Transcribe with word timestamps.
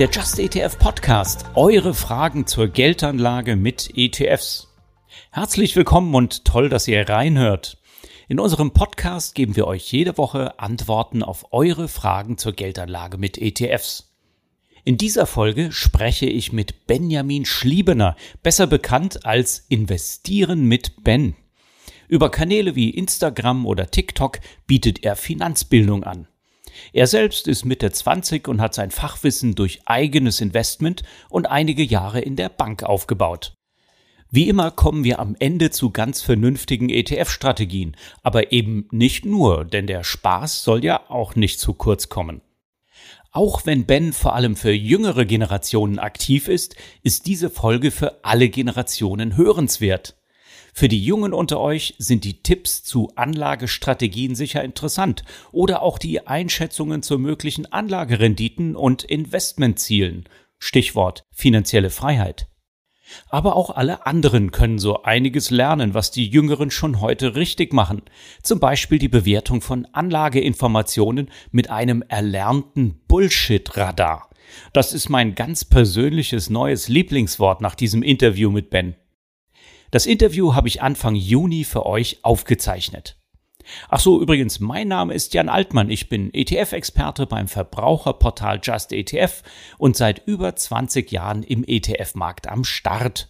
Der 0.00 0.08
Just 0.08 0.38
ETF 0.38 0.78
Podcast. 0.78 1.44
Eure 1.54 1.92
Fragen 1.92 2.46
zur 2.46 2.68
Geldanlage 2.68 3.54
mit 3.54 3.90
ETFs. 3.98 4.68
Herzlich 5.30 5.76
willkommen 5.76 6.14
und 6.14 6.46
toll, 6.46 6.70
dass 6.70 6.88
ihr 6.88 7.06
reinhört. 7.06 7.76
In 8.26 8.40
unserem 8.40 8.70
Podcast 8.70 9.34
geben 9.34 9.56
wir 9.56 9.66
euch 9.66 9.92
jede 9.92 10.16
Woche 10.16 10.58
Antworten 10.58 11.22
auf 11.22 11.52
eure 11.52 11.86
Fragen 11.86 12.38
zur 12.38 12.54
Geldanlage 12.54 13.18
mit 13.18 13.36
ETFs. 13.36 14.16
In 14.84 14.96
dieser 14.96 15.26
Folge 15.26 15.70
spreche 15.70 16.24
ich 16.24 16.50
mit 16.50 16.86
Benjamin 16.86 17.44
Schliebener, 17.44 18.16
besser 18.42 18.66
bekannt 18.66 19.26
als 19.26 19.66
Investieren 19.68 20.64
mit 20.64 21.04
Ben. 21.04 21.36
Über 22.08 22.30
Kanäle 22.30 22.74
wie 22.74 22.88
Instagram 22.88 23.66
oder 23.66 23.90
TikTok 23.90 24.40
bietet 24.66 25.04
er 25.04 25.14
Finanzbildung 25.14 26.04
an. 26.04 26.26
Er 26.92 27.06
selbst 27.06 27.48
ist 27.48 27.64
Mitte 27.64 27.90
20 27.90 28.48
und 28.48 28.60
hat 28.60 28.74
sein 28.74 28.90
Fachwissen 28.90 29.54
durch 29.54 29.80
eigenes 29.86 30.40
Investment 30.40 31.02
und 31.28 31.46
einige 31.46 31.82
Jahre 31.82 32.20
in 32.20 32.36
der 32.36 32.48
Bank 32.48 32.82
aufgebaut. 32.82 33.54
Wie 34.32 34.48
immer 34.48 34.70
kommen 34.70 35.02
wir 35.02 35.18
am 35.18 35.34
Ende 35.40 35.70
zu 35.70 35.90
ganz 35.90 36.22
vernünftigen 36.22 36.88
ETF-Strategien, 36.88 37.96
aber 38.22 38.52
eben 38.52 38.86
nicht 38.92 39.24
nur, 39.24 39.64
denn 39.64 39.88
der 39.88 40.04
Spaß 40.04 40.62
soll 40.62 40.84
ja 40.84 41.10
auch 41.10 41.34
nicht 41.34 41.58
zu 41.58 41.74
kurz 41.74 42.08
kommen. 42.08 42.40
Auch 43.32 43.66
wenn 43.66 43.86
Ben 43.86 44.12
vor 44.12 44.34
allem 44.34 44.54
für 44.56 44.72
jüngere 44.72 45.24
Generationen 45.24 45.98
aktiv 45.98 46.48
ist, 46.48 46.76
ist 47.02 47.26
diese 47.26 47.50
Folge 47.50 47.90
für 47.90 48.24
alle 48.24 48.48
Generationen 48.48 49.36
hörenswert. 49.36 50.19
Für 50.72 50.88
die 50.88 51.02
Jungen 51.02 51.32
unter 51.32 51.60
euch 51.60 51.94
sind 51.98 52.24
die 52.24 52.42
Tipps 52.42 52.82
zu 52.82 53.10
Anlagestrategien 53.16 54.34
sicher 54.34 54.62
interessant 54.62 55.24
oder 55.52 55.82
auch 55.82 55.98
die 55.98 56.26
Einschätzungen 56.26 57.02
zu 57.02 57.18
möglichen 57.18 57.70
Anlagerenditen 57.70 58.76
und 58.76 59.04
Investmentzielen. 59.04 60.28
Stichwort 60.58 61.24
finanzielle 61.32 61.90
Freiheit. 61.90 62.48
Aber 63.28 63.56
auch 63.56 63.70
alle 63.70 64.06
anderen 64.06 64.52
können 64.52 64.78
so 64.78 65.02
einiges 65.02 65.50
lernen, 65.50 65.94
was 65.94 66.10
die 66.10 66.28
Jüngeren 66.28 66.70
schon 66.70 67.00
heute 67.00 67.34
richtig 67.34 67.72
machen. 67.72 68.02
Zum 68.42 68.60
Beispiel 68.60 68.98
die 68.98 69.08
Bewertung 69.08 69.60
von 69.60 69.86
Anlageinformationen 69.92 71.30
mit 71.50 71.70
einem 71.70 72.02
erlernten 72.06 73.00
Bullshit-Radar. 73.08 74.30
Das 74.72 74.92
ist 74.92 75.08
mein 75.08 75.34
ganz 75.34 75.64
persönliches 75.64 76.50
neues 76.50 76.88
Lieblingswort 76.88 77.60
nach 77.60 77.74
diesem 77.74 78.02
Interview 78.02 78.50
mit 78.50 78.70
Ben. 78.70 78.94
Das 79.90 80.06
Interview 80.06 80.54
habe 80.54 80.68
ich 80.68 80.82
Anfang 80.82 81.16
Juni 81.16 81.64
für 81.64 81.84
euch 81.84 82.18
aufgezeichnet. 82.22 83.16
Ach 83.88 83.98
so, 83.98 84.20
übrigens, 84.22 84.60
mein 84.60 84.86
Name 84.86 85.14
ist 85.14 85.34
Jan 85.34 85.48
Altmann. 85.48 85.90
Ich 85.90 86.08
bin 86.08 86.32
ETF-Experte 86.32 87.26
beim 87.26 87.48
Verbraucherportal 87.48 88.60
Just 88.62 88.92
ETF 88.92 89.42
und 89.78 89.96
seit 89.96 90.26
über 90.26 90.54
20 90.54 91.10
Jahren 91.10 91.42
im 91.42 91.64
ETF-Markt 91.66 92.48
am 92.48 92.62
Start. 92.62 93.28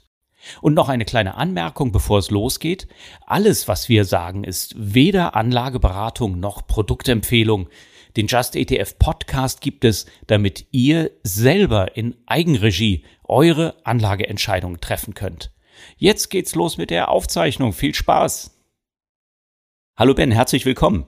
Und 0.61 0.75
noch 0.75 0.88
eine 0.91 1.05
kleine 1.06 1.34
Anmerkung, 1.36 1.92
bevor 1.92 2.19
es 2.19 2.31
losgeht. 2.31 2.88
Alles, 3.27 3.66
was 3.66 3.88
wir 3.88 4.05
sagen, 4.05 4.44
ist 4.44 4.75
weder 4.77 5.34
Anlageberatung 5.36 6.41
noch 6.41 6.66
Produktempfehlung. 6.66 7.69
Den 8.16 8.27
Just 8.27 8.55
ETF 8.55 8.98
Podcast 8.98 9.62
gibt 9.62 9.84
es, 9.84 10.06
damit 10.27 10.66
ihr 10.72 11.11
selber 11.22 11.97
in 11.97 12.16
Eigenregie 12.27 13.05
eure 13.25 13.77
Anlageentscheidungen 13.84 14.81
treffen 14.81 15.14
könnt. 15.14 15.53
Jetzt 15.97 16.31
geht's 16.31 16.55
los 16.55 16.78
mit 16.78 16.91
der 16.91 17.11
Aufzeichnung. 17.11 17.73
Viel 17.73 17.95
Spaß! 17.95 18.56
Hallo 19.97 20.14
Ben, 20.14 20.31
herzlich 20.31 20.64
willkommen. 20.64 21.06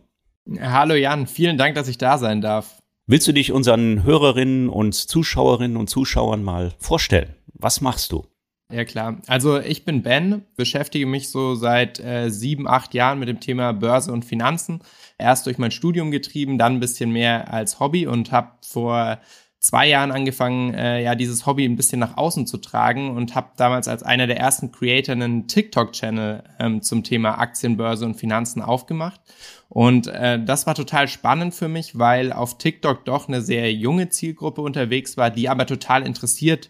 Hallo 0.61 0.95
Jan, 0.95 1.27
vielen 1.27 1.57
Dank, 1.57 1.77
dass 1.77 1.89
ich 1.89 1.99
da 1.99 2.19
sein 2.19 2.41
darf. 2.41 2.79
Willst 3.07 3.27
du 3.27 3.33
dich 3.33 3.53
unseren 3.53 4.05
Hörerinnen 4.05 4.69
und 4.69 4.95
Zuschauerinnen 4.95 5.77
und 5.77 5.89
Zuschauern 5.89 6.43
mal 6.43 6.73
vorstellen? 6.79 7.35
Was 7.55 7.81
machst 7.81 8.13
du? 8.13 8.27
Ja 8.73 8.85
klar. 8.85 9.19
Also 9.27 9.61
ich 9.61 9.85
bin 9.85 10.03
Ben, 10.03 10.47
beschäftige 10.57 11.07
mich 11.07 11.31
so 11.31 11.55
seit 11.55 12.01
äh, 12.01 12.31
sieben, 12.31 12.67
acht 12.67 12.95
Jahren 12.95 13.19
mit 13.19 13.29
dem 13.29 13.41
Thema 13.41 13.73
Börse 13.73 14.13
und 14.13 14.25
Finanzen. 14.25 14.81
Erst 15.19 15.47
durch 15.47 15.59
mein 15.59 15.71
Studium 15.71 16.11
getrieben, 16.11 16.57
dann 16.57 16.75
ein 16.75 16.81
bisschen 16.81 17.13
mehr 17.13 17.53
als 17.53 17.81
Hobby 17.81 18.07
und 18.07 18.33
habe 18.33 18.53
vor 18.63 19.21
zwei 19.63 19.87
Jahren 19.87 20.11
angefangen, 20.11 20.75
äh, 20.75 21.03
ja, 21.03 21.15
dieses 21.15 21.47
Hobby 21.47 21.65
ein 21.65 21.77
bisschen 21.77 22.01
nach 22.01 22.17
außen 22.17 22.49
zu 22.49 22.59
tragen 22.59 23.17
und 23.17 23.37
habe 23.37 23.53
damals 23.57 23.87
als 23.87 24.03
einer 24.03 24.27
der 24.27 24.37
ersten 24.37 24.73
Creator 24.73 25.13
einen 25.13 25.47
TikTok-Channel 25.47 26.43
ähm, 26.59 26.83
zum 26.83 27.05
Thema 27.05 27.39
Aktienbörse 27.39 28.05
und 28.05 28.17
Finanzen 28.17 28.61
aufgemacht. 28.61 29.21
Und 29.69 30.09
äh, 30.09 30.45
das 30.45 30.67
war 30.67 30.75
total 30.75 31.07
spannend 31.07 31.55
für 31.55 31.69
mich, 31.69 31.97
weil 31.97 32.33
auf 32.33 32.59
TikTok 32.59 33.05
doch 33.05 33.29
eine 33.29 33.41
sehr 33.41 33.73
junge 33.73 34.09
Zielgruppe 34.09 34.61
unterwegs 34.61 35.17
war, 35.17 35.31
die 35.31 35.49
aber 35.49 35.65
total 35.65 36.05
interessiert 36.05 36.69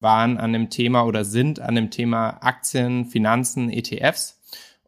waren 0.00 0.36
an 0.36 0.52
dem 0.52 0.68
Thema 0.68 1.04
oder 1.04 1.24
sind 1.24 1.60
an 1.60 1.76
dem 1.76 1.90
Thema 1.90 2.42
Aktien, 2.42 3.06
Finanzen, 3.06 3.70
ETFs. 3.70 4.40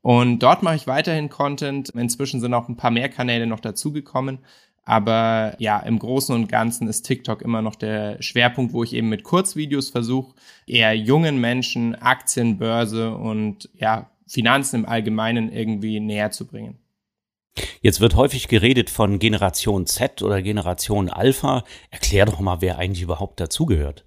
Und 0.03 0.41
dort 0.41 0.65
mache 0.65 0.75
ich 0.75 0.89
weiterhin 0.89 1.31
Content. 1.31 1.91
Inzwischen 1.91 2.41
sind 2.41 2.53
auch 2.53 2.69
ein 2.69 2.77
paar 2.77 2.91
mehr 2.91 3.09
Kanäle 3.09 3.47
noch 3.47 3.61
dazugekommen. 3.61 4.41
Aber 4.85 5.55
ja, 5.59 5.79
im 5.81 5.99
Großen 5.99 6.35
und 6.35 6.49
Ganzen 6.49 6.89
ist 6.89 7.03
TikTok 7.03 7.43
immer 7.43 7.63
noch 7.63 7.75
der 7.75 8.21
Schwerpunkt, 8.23 8.73
wo 8.73 8.85
ich 8.85 8.93
eben 8.93 9.09
mit 9.09 9.25
Kurzvideos 9.25 9.91
versuche, 9.91 10.35
eher 10.67 10.95
jungen 10.95 11.41
Menschen 11.41 11.95
Aktien, 11.95 12.59
Börse 12.59 13.15
und 13.15 13.71
ja, 13.75 14.11
Finanzen 14.27 14.81
im 14.81 14.87
Allgemeinen 14.87 15.51
irgendwie 15.51 16.01
näher 16.01 16.31
zu 16.31 16.47
bringen. 16.47 16.79
Jetzt 17.81 18.01
wird 18.01 18.17
häufig 18.17 18.49
geredet 18.49 18.91
von 18.91 19.19
Generation 19.19 19.87
Z 19.87 20.23
oder 20.23 20.43
Generation 20.43 21.09
Alpha. 21.09 21.65
Erklär 21.91 22.27
doch 22.27 22.41
mal, 22.41 22.61
wer 22.61 22.79
eigentlich 22.79 23.03
überhaupt 23.03 23.41
dazugehört. 23.41 24.05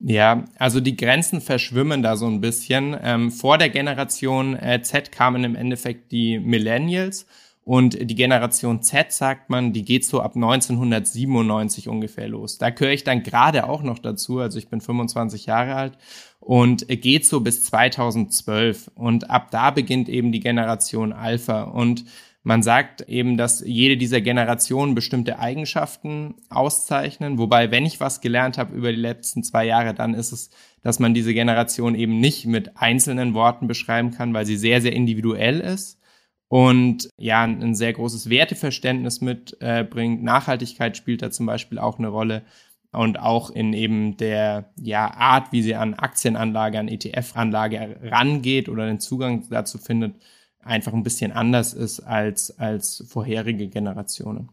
Ja, 0.00 0.44
also 0.56 0.80
die 0.80 0.96
Grenzen 0.96 1.40
verschwimmen 1.40 2.02
da 2.02 2.16
so 2.16 2.26
ein 2.26 2.40
bisschen. 2.40 2.96
Ähm, 3.00 3.30
vor 3.30 3.56
der 3.56 3.68
Generation 3.68 4.56
äh, 4.56 4.82
Z 4.82 5.12
kamen 5.12 5.44
im 5.44 5.54
Endeffekt 5.54 6.10
die 6.10 6.40
Millennials 6.40 7.26
und 7.64 8.10
die 8.10 8.14
Generation 8.16 8.82
Z, 8.82 9.12
sagt 9.12 9.48
man, 9.48 9.72
die 9.72 9.84
geht 9.84 10.04
so 10.04 10.20
ab 10.20 10.34
1997 10.34 11.88
ungefähr 11.88 12.28
los. 12.28 12.58
Da 12.58 12.70
gehöre 12.70 12.92
ich 12.92 13.04
dann 13.04 13.22
gerade 13.22 13.68
auch 13.68 13.82
noch 13.82 14.00
dazu. 14.00 14.40
Also 14.40 14.58
ich 14.58 14.68
bin 14.68 14.80
25 14.80 15.46
Jahre 15.46 15.76
alt 15.76 15.98
und 16.40 16.88
geht 16.88 17.24
so 17.24 17.40
bis 17.40 17.62
2012. 17.64 18.90
Und 18.96 19.30
ab 19.30 19.52
da 19.52 19.70
beginnt 19.70 20.08
eben 20.08 20.32
die 20.32 20.40
Generation 20.40 21.12
Alpha. 21.12 21.62
Und 21.62 22.04
man 22.42 22.64
sagt 22.64 23.02
eben, 23.02 23.36
dass 23.36 23.62
jede 23.64 23.96
dieser 23.96 24.20
Generationen 24.20 24.96
bestimmte 24.96 25.38
Eigenschaften 25.38 26.34
auszeichnen. 26.50 27.38
Wobei, 27.38 27.70
wenn 27.70 27.86
ich 27.86 28.00
was 28.00 28.20
gelernt 28.20 28.58
habe 28.58 28.74
über 28.74 28.90
die 28.90 28.98
letzten 28.98 29.44
zwei 29.44 29.66
Jahre, 29.66 29.94
dann 29.94 30.14
ist 30.14 30.32
es, 30.32 30.50
dass 30.82 30.98
man 30.98 31.14
diese 31.14 31.32
Generation 31.32 31.94
eben 31.94 32.18
nicht 32.18 32.44
mit 32.44 32.76
einzelnen 32.76 33.34
Worten 33.34 33.68
beschreiben 33.68 34.10
kann, 34.10 34.34
weil 34.34 34.46
sie 34.46 34.56
sehr, 34.56 34.80
sehr 34.80 34.94
individuell 34.94 35.60
ist 35.60 36.01
und 36.52 37.08
ja, 37.16 37.44
ein 37.44 37.74
sehr 37.74 37.94
großes 37.94 38.28
Werteverständnis 38.28 39.22
mitbringt. 39.22 40.20
Äh, 40.20 40.22
Nachhaltigkeit 40.22 40.98
spielt 40.98 41.22
da 41.22 41.30
zum 41.30 41.46
Beispiel 41.46 41.78
auch 41.78 41.98
eine 41.98 42.08
Rolle 42.08 42.42
und 42.90 43.18
auch 43.18 43.48
in 43.48 43.72
eben 43.72 44.18
der 44.18 44.70
ja, 44.76 45.14
Art, 45.14 45.50
wie 45.52 45.62
sie 45.62 45.76
an 45.76 45.94
Aktienanlage, 45.94 46.78
an 46.78 46.88
ETF-Anlage 46.88 48.00
rangeht 48.02 48.68
oder 48.68 48.84
den 48.84 49.00
Zugang 49.00 49.48
dazu 49.48 49.78
findet, 49.78 50.16
einfach 50.60 50.92
ein 50.92 51.04
bisschen 51.04 51.32
anders 51.32 51.72
ist 51.72 52.00
als, 52.00 52.58
als 52.58 53.02
vorherige 53.08 53.68
Generationen. 53.68 54.50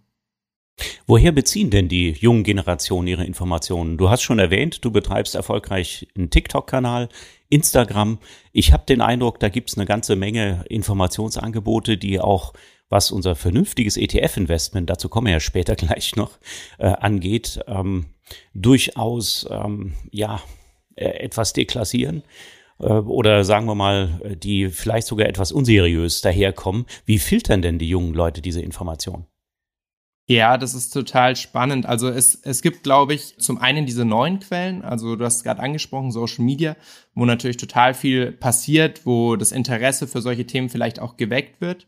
Woher 1.08 1.32
beziehen 1.32 1.70
denn 1.70 1.88
die 1.88 2.12
jungen 2.12 2.44
Generationen 2.44 3.08
ihre 3.08 3.26
Informationen? 3.26 3.98
Du 3.98 4.10
hast 4.10 4.22
schon 4.22 4.40
erwähnt, 4.40 4.84
du 4.84 4.92
betreibst 4.92 5.36
erfolgreich 5.36 6.08
einen 6.16 6.30
TikTok-Kanal, 6.30 7.10
Instagram. 7.50 8.20
Ich 8.52 8.74
habe 8.74 8.86
den 8.86 9.02
Eindruck, 9.02 9.40
da 9.40 9.50
gibt 9.50 9.70
es 9.70 9.78
eine 9.78 9.86
ganze 9.86 10.16
Menge 10.16 10.64
Informationsangebote, 10.70 11.98
die 11.98 12.20
auch, 12.20 12.54
was 12.90 13.12
unser 13.12 13.36
vernünftiges 13.36 13.98
ETF-Investment, 13.98 14.90
dazu 14.90 15.10
kommen 15.10 15.28
wir 15.28 15.34
ja 15.34 15.40
später 15.40 15.76
gleich 15.78 16.16
noch, 16.16 16.38
äh, 16.78 16.88
angeht, 16.88 17.60
ähm, 17.68 18.08
durchaus 18.54 19.48
ähm, 19.50 19.94
ja 20.12 20.42
äh, 20.96 21.06
etwas 21.06 21.54
deklassieren 21.54 22.24
äh, 22.80 22.86
oder 22.86 23.44
sagen 23.44 23.66
wir 23.66 23.76
mal, 23.76 24.22
die 24.38 24.70
vielleicht 24.70 25.08
sogar 25.08 25.28
etwas 25.28 25.52
unseriös 25.52 26.22
daherkommen. 26.22 26.86
Wie 27.06 27.20
filtern 27.20 27.62
denn 27.62 27.80
die 27.80 27.90
jungen 27.90 28.14
Leute 28.14 28.42
diese 28.42 28.62
Informationen? 28.62 29.26
Ja, 30.30 30.60
das 30.60 30.76
ist 30.76 30.92
total 30.92 31.36
spannend. 31.36 31.88
Also 31.88 32.08
es, 32.08 32.36
es 32.36 32.62
gibt, 32.62 32.84
glaube 32.84 33.16
ich, 33.16 33.40
zum 33.40 33.58
einen 33.58 33.88
diese 33.88 34.06
neuen 34.06 34.40
Quellen, 34.40 34.84
also 34.84 35.16
du 35.16 35.26
hast 35.26 35.44
gerade 35.44 35.60
angesprochen, 35.60 36.12
Social 36.12 36.46
Media, 36.46 36.76
wo 37.16 37.26
natürlich 37.26 37.58
total 37.58 37.96
viel 37.96 38.32
passiert, 38.32 39.08
wo 39.08 39.38
das 39.38 39.52
Interesse 39.52 40.06
für 40.06 40.22
solche 40.22 40.46
Themen 40.46 40.70
vielleicht 40.70 41.00
auch 41.00 41.18
geweckt 41.18 41.62
wird. 41.62 41.88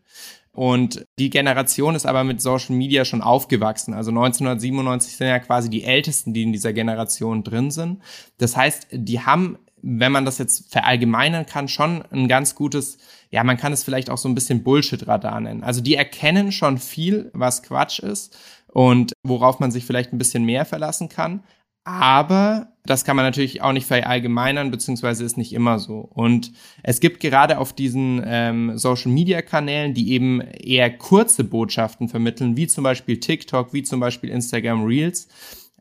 Und 0.54 1.06
die 1.20 1.30
Generation 1.30 1.94
ist 1.94 2.08
aber 2.08 2.24
mit 2.24 2.42
Social 2.42 2.76
Media 2.76 3.06
schon 3.06 3.22
aufgewachsen. 3.22 3.94
Also 3.94 4.10
1997 4.10 5.18
sind 5.18 5.28
ja 5.28 5.38
quasi 5.38 5.70
die 5.70 5.84
Ältesten, 5.84 6.34
die 6.34 6.42
in 6.42 6.52
dieser 6.52 6.74
Generation 6.74 7.44
drin 7.44 7.70
sind. 7.70 8.02
Das 8.40 8.58
heißt, 8.58 8.88
die 8.92 9.20
haben, 9.20 9.60
wenn 9.82 10.12
man 10.12 10.26
das 10.26 10.38
jetzt 10.38 10.72
verallgemeinern 10.72 11.46
kann, 11.46 11.68
schon 11.68 12.04
ein 12.12 12.28
ganz 12.28 12.56
gutes 12.56 12.98
ja, 13.32 13.46
man 13.46 13.58
kann 13.58 13.74
es 13.74 13.84
vielleicht 13.84 14.10
auch 14.10 14.18
so 14.18 14.30
ein 14.30 14.36
bisschen 14.36 14.62
Bullshit-Radar 14.62 15.40
nennen. 15.40 15.64
Also 15.64 15.82
die 15.82 15.96
erkennen 15.96 16.52
schon 16.52 16.78
viel, 16.78 17.32
was 17.34 17.64
Quatsch 17.64 18.00
ist 18.00 18.38
und 18.68 19.14
worauf 19.24 19.60
man 19.60 19.72
sich 19.72 19.86
vielleicht 19.86 20.14
ein 20.14 20.18
bisschen 20.18 20.44
mehr 20.44 20.66
verlassen 20.66 21.08
kann. 21.08 21.44
Aber 21.84 22.74
das 22.84 23.06
kann 23.06 23.16
man 23.16 23.26
natürlich 23.26 23.62
auch 23.62 23.72
nicht 23.72 23.88
verallgemeinern, 23.88 24.70
beziehungsweise 24.70 25.24
ist 25.24 25.38
nicht 25.38 25.54
immer 25.54 25.80
so. 25.80 26.00
Und 26.00 26.52
es 26.84 27.00
gibt 27.00 27.22
gerade 27.22 27.58
auf 27.58 27.74
diesen 27.74 28.22
ähm, 28.24 28.78
Social-Media-Kanälen, 28.78 29.94
die 29.94 30.12
eben 30.12 30.42
eher 30.42 30.96
kurze 30.96 31.44
Botschaften 31.44 32.08
vermitteln, 32.08 32.58
wie 32.58 32.68
zum 32.68 32.84
Beispiel 32.84 33.20
TikTok, 33.20 33.74
wie 33.74 33.82
zum 33.82 34.00
Beispiel 34.00 34.30
Instagram 34.30 34.84
Reels, 34.84 35.28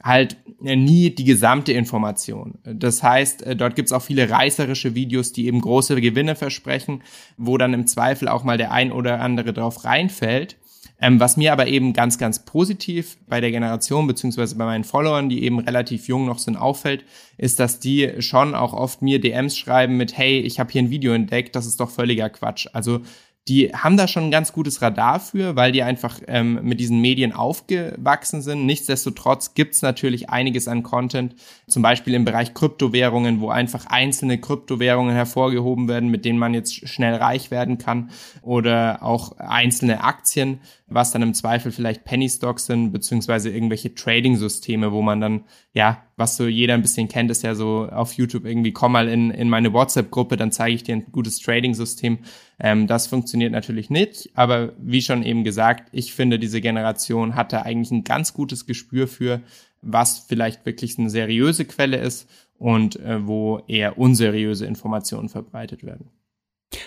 halt 0.02 0.36
nie 0.60 1.10
die 1.10 1.24
gesamte 1.24 1.72
Information. 1.72 2.58
Das 2.64 3.02
heißt, 3.02 3.42
äh, 3.42 3.56
dort 3.56 3.76
gibt's 3.76 3.92
auch 3.92 4.02
viele 4.02 4.28
reißerische 4.30 4.94
Videos, 4.94 5.32
die 5.32 5.46
eben 5.46 5.60
große 5.60 6.00
Gewinne 6.00 6.36
versprechen, 6.36 7.02
wo 7.36 7.58
dann 7.58 7.74
im 7.74 7.86
Zweifel 7.86 8.28
auch 8.28 8.44
mal 8.44 8.58
der 8.58 8.72
ein 8.72 8.92
oder 8.92 9.20
andere 9.20 9.52
drauf 9.52 9.84
reinfällt. 9.84 10.56
Ähm, 11.02 11.18
was 11.18 11.38
mir 11.38 11.52
aber 11.52 11.66
eben 11.66 11.94
ganz, 11.94 12.18
ganz 12.18 12.44
positiv 12.44 13.16
bei 13.26 13.40
der 13.40 13.50
Generation 13.50 14.06
beziehungsweise 14.06 14.56
bei 14.56 14.66
meinen 14.66 14.84
Followern, 14.84 15.30
die 15.30 15.42
eben 15.44 15.58
relativ 15.58 16.08
jung 16.08 16.26
noch 16.26 16.38
sind, 16.38 16.56
auffällt, 16.56 17.04
ist, 17.38 17.58
dass 17.58 17.80
die 17.80 18.20
schon 18.20 18.54
auch 18.54 18.74
oft 18.74 19.00
mir 19.00 19.18
DMs 19.18 19.56
schreiben 19.56 19.96
mit, 19.96 20.16
hey, 20.18 20.40
ich 20.40 20.60
habe 20.60 20.70
hier 20.70 20.82
ein 20.82 20.90
Video 20.90 21.14
entdeckt, 21.14 21.56
das 21.56 21.66
ist 21.66 21.80
doch 21.80 21.88
völliger 21.88 22.28
Quatsch. 22.28 22.66
Also 22.74 23.00
die 23.48 23.72
haben 23.72 23.96
da 23.96 24.06
schon 24.06 24.24
ein 24.24 24.30
ganz 24.30 24.52
gutes 24.52 24.82
Radar 24.82 25.18
für, 25.18 25.56
weil 25.56 25.72
die 25.72 25.82
einfach 25.82 26.20
ähm, 26.28 26.60
mit 26.62 26.78
diesen 26.78 27.00
Medien 27.00 27.32
aufgewachsen 27.32 28.42
sind. 28.42 28.66
Nichtsdestotrotz 28.66 29.54
gibt's 29.54 29.82
natürlich 29.82 30.28
einiges 30.28 30.68
an 30.68 30.82
Content, 30.82 31.34
zum 31.66 31.82
Beispiel 31.82 32.14
im 32.14 32.24
Bereich 32.24 32.54
Kryptowährungen, 32.54 33.40
wo 33.40 33.48
einfach 33.48 33.86
einzelne 33.86 34.38
Kryptowährungen 34.38 35.14
hervorgehoben 35.14 35.88
werden, 35.88 36.10
mit 36.10 36.24
denen 36.24 36.38
man 36.38 36.54
jetzt 36.54 36.88
schnell 36.88 37.14
reich 37.14 37.50
werden 37.50 37.78
kann, 37.78 38.10
oder 38.42 39.02
auch 39.02 39.38
einzelne 39.38 40.04
Aktien, 40.04 40.60
was 40.86 41.10
dann 41.10 41.22
im 41.22 41.34
Zweifel 41.34 41.72
vielleicht 41.72 42.04
Penny 42.04 42.28
Stocks 42.28 42.66
sind, 42.66 42.92
beziehungsweise 42.92 43.50
irgendwelche 43.50 43.94
Trading-Systeme, 43.94 44.92
wo 44.92 45.02
man 45.02 45.20
dann, 45.20 45.44
ja, 45.72 46.02
was 46.20 46.36
so 46.36 46.46
jeder 46.46 46.74
ein 46.74 46.82
bisschen 46.82 47.08
kennt, 47.08 47.30
ist 47.30 47.42
ja 47.42 47.56
so 47.56 47.88
auf 47.90 48.12
YouTube 48.12 48.44
irgendwie, 48.44 48.70
komm 48.70 48.92
mal 48.92 49.08
in, 49.08 49.32
in 49.32 49.48
meine 49.48 49.72
WhatsApp-Gruppe, 49.72 50.36
dann 50.36 50.52
zeige 50.52 50.76
ich 50.76 50.84
dir 50.84 50.94
ein 50.94 51.06
gutes 51.10 51.40
Trading-System. 51.40 52.18
Ähm, 52.60 52.86
das 52.86 53.08
funktioniert 53.08 53.50
natürlich 53.50 53.90
nicht, 53.90 54.30
aber 54.34 54.72
wie 54.78 55.02
schon 55.02 55.24
eben 55.24 55.42
gesagt, 55.42 55.88
ich 55.90 56.14
finde, 56.14 56.38
diese 56.38 56.60
Generation 56.60 57.34
hat 57.34 57.52
da 57.52 57.62
eigentlich 57.62 57.90
ein 57.90 58.04
ganz 58.04 58.34
gutes 58.34 58.66
Gespür 58.66 59.08
für, 59.08 59.40
was 59.82 60.20
vielleicht 60.20 60.64
wirklich 60.66 60.98
eine 60.98 61.10
seriöse 61.10 61.64
Quelle 61.64 61.96
ist 61.96 62.28
und 62.58 63.00
äh, 63.00 63.26
wo 63.26 63.62
eher 63.66 63.98
unseriöse 63.98 64.66
Informationen 64.66 65.30
verbreitet 65.30 65.82
werden. 65.82 66.10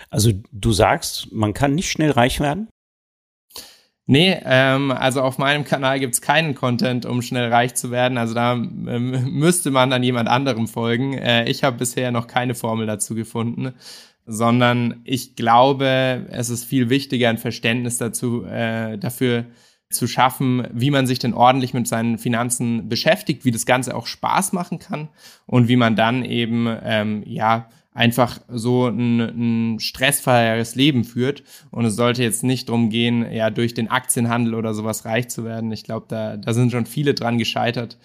Also 0.09 0.31
du 0.51 0.71
sagst, 0.71 1.31
man 1.33 1.53
kann 1.53 1.73
nicht 1.73 1.89
schnell 1.89 2.11
reich 2.11 2.39
werden? 2.39 2.69
Nee, 4.05 4.37
ähm, 4.43 4.91
also 4.91 5.21
auf 5.21 5.37
meinem 5.37 5.63
Kanal 5.63 5.99
gibt's 5.99 6.21
keinen 6.21 6.55
Content, 6.55 7.05
um 7.05 7.21
schnell 7.21 7.49
reich 7.51 7.73
zu 7.75 7.89
werden. 7.89 8.17
Also 8.17 8.33
da 8.33 8.53
ähm, 8.53 9.29
müsste 9.31 9.71
man 9.71 9.89
dann 9.89 10.03
jemand 10.03 10.27
anderem 10.27 10.67
folgen. 10.67 11.13
Äh, 11.13 11.49
ich 11.49 11.63
habe 11.63 11.77
bisher 11.77 12.11
noch 12.11 12.27
keine 12.27 12.53
Formel 12.53 12.85
dazu 12.85 13.15
gefunden, 13.15 13.73
sondern 14.25 15.01
ich 15.05 15.35
glaube, 15.35 16.27
es 16.31 16.49
ist 16.49 16.65
viel 16.65 16.89
wichtiger, 16.89 17.29
ein 17.29 17.37
Verständnis 17.37 17.97
dazu 17.97 18.43
äh, 18.45 18.97
dafür 18.97 19.45
zu 19.93 20.07
schaffen, 20.07 20.67
wie 20.71 20.91
man 20.91 21.07
sich 21.07 21.19
denn 21.19 21.33
ordentlich 21.33 21.73
mit 21.73 21.87
seinen 21.87 22.17
Finanzen 22.17 22.89
beschäftigt, 22.89 23.45
wie 23.45 23.51
das 23.51 23.65
Ganze 23.65 23.95
auch 23.95 24.07
Spaß 24.07 24.53
machen 24.53 24.79
kann 24.79 25.09
und 25.45 25.67
wie 25.67 25.75
man 25.75 25.95
dann 25.95 26.25
eben 26.25 26.67
ähm, 26.83 27.23
ja 27.25 27.69
einfach 27.93 28.39
so 28.47 28.87
ein, 28.87 29.19
ein 29.75 29.79
stressfreieres 29.79 30.75
Leben 30.75 31.03
führt. 31.03 31.43
Und 31.71 31.85
es 31.85 31.95
sollte 31.95 32.23
jetzt 32.23 32.43
nicht 32.43 32.69
darum 32.69 32.89
gehen, 32.89 33.31
ja, 33.31 33.49
durch 33.49 33.73
den 33.73 33.89
Aktienhandel 33.89 34.55
oder 34.55 34.73
sowas 34.73 35.05
reich 35.05 35.29
zu 35.29 35.45
werden. 35.45 35.71
Ich 35.71 35.83
glaube, 35.83 36.07
da, 36.09 36.37
da 36.37 36.53
sind 36.53 36.71
schon 36.71 36.85
viele 36.85 37.13
dran 37.13 37.37
gescheitert. 37.37 37.97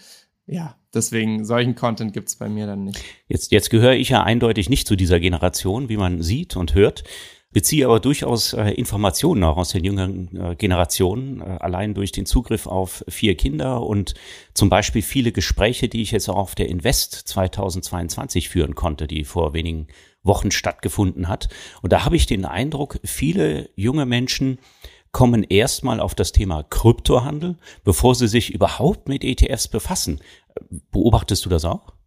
Ja, 0.46 0.76
deswegen 0.94 1.44
solchen 1.44 1.74
Content 1.74 2.12
gibt's 2.12 2.36
bei 2.36 2.48
mir 2.48 2.66
dann 2.66 2.84
nicht. 2.84 3.02
Jetzt, 3.28 3.52
jetzt 3.52 3.70
gehöre 3.70 3.94
ich 3.94 4.08
ja 4.08 4.22
eindeutig 4.22 4.70
nicht 4.70 4.86
zu 4.86 4.96
dieser 4.96 5.20
Generation, 5.20 5.88
wie 5.88 5.98
man 5.98 6.22
sieht 6.22 6.56
und 6.56 6.74
hört 6.74 7.04
beziehe 7.52 7.86
aber 7.86 8.00
durchaus 8.00 8.52
äh, 8.52 8.70
Informationen 8.72 9.42
auch 9.44 9.56
aus 9.56 9.70
den 9.70 9.84
jüngeren 9.84 10.36
äh, 10.36 10.54
Generationen, 10.56 11.40
äh, 11.40 11.44
allein 11.60 11.94
durch 11.94 12.12
den 12.12 12.26
Zugriff 12.26 12.66
auf 12.66 13.04
vier 13.08 13.36
Kinder 13.36 13.82
und 13.82 14.14
zum 14.54 14.68
Beispiel 14.68 15.02
viele 15.02 15.32
Gespräche, 15.32 15.88
die 15.88 16.02
ich 16.02 16.10
jetzt 16.10 16.28
auch 16.28 16.36
auf 16.36 16.54
der 16.54 16.68
Invest 16.68 17.14
2022 17.14 18.48
führen 18.48 18.74
konnte, 18.74 19.06
die 19.06 19.24
vor 19.24 19.54
wenigen 19.54 19.88
Wochen 20.22 20.50
stattgefunden 20.50 21.28
hat. 21.28 21.48
Und 21.80 21.92
da 21.92 22.04
habe 22.04 22.16
ich 22.16 22.26
den 22.26 22.44
Eindruck, 22.44 23.00
viele 23.04 23.70
junge 23.76 24.04
Menschen 24.04 24.58
kommen 25.10 25.42
erstmal 25.42 26.00
auf 26.00 26.14
das 26.14 26.32
Thema 26.32 26.62
Kryptohandel, 26.64 27.56
bevor 27.82 28.14
sie 28.14 28.28
sich 28.28 28.52
überhaupt 28.52 29.08
mit 29.08 29.24
ETFs 29.24 29.68
befassen. 29.68 30.20
Beobachtest 30.90 31.46
du 31.46 31.48
das 31.48 31.64
auch? 31.64 31.97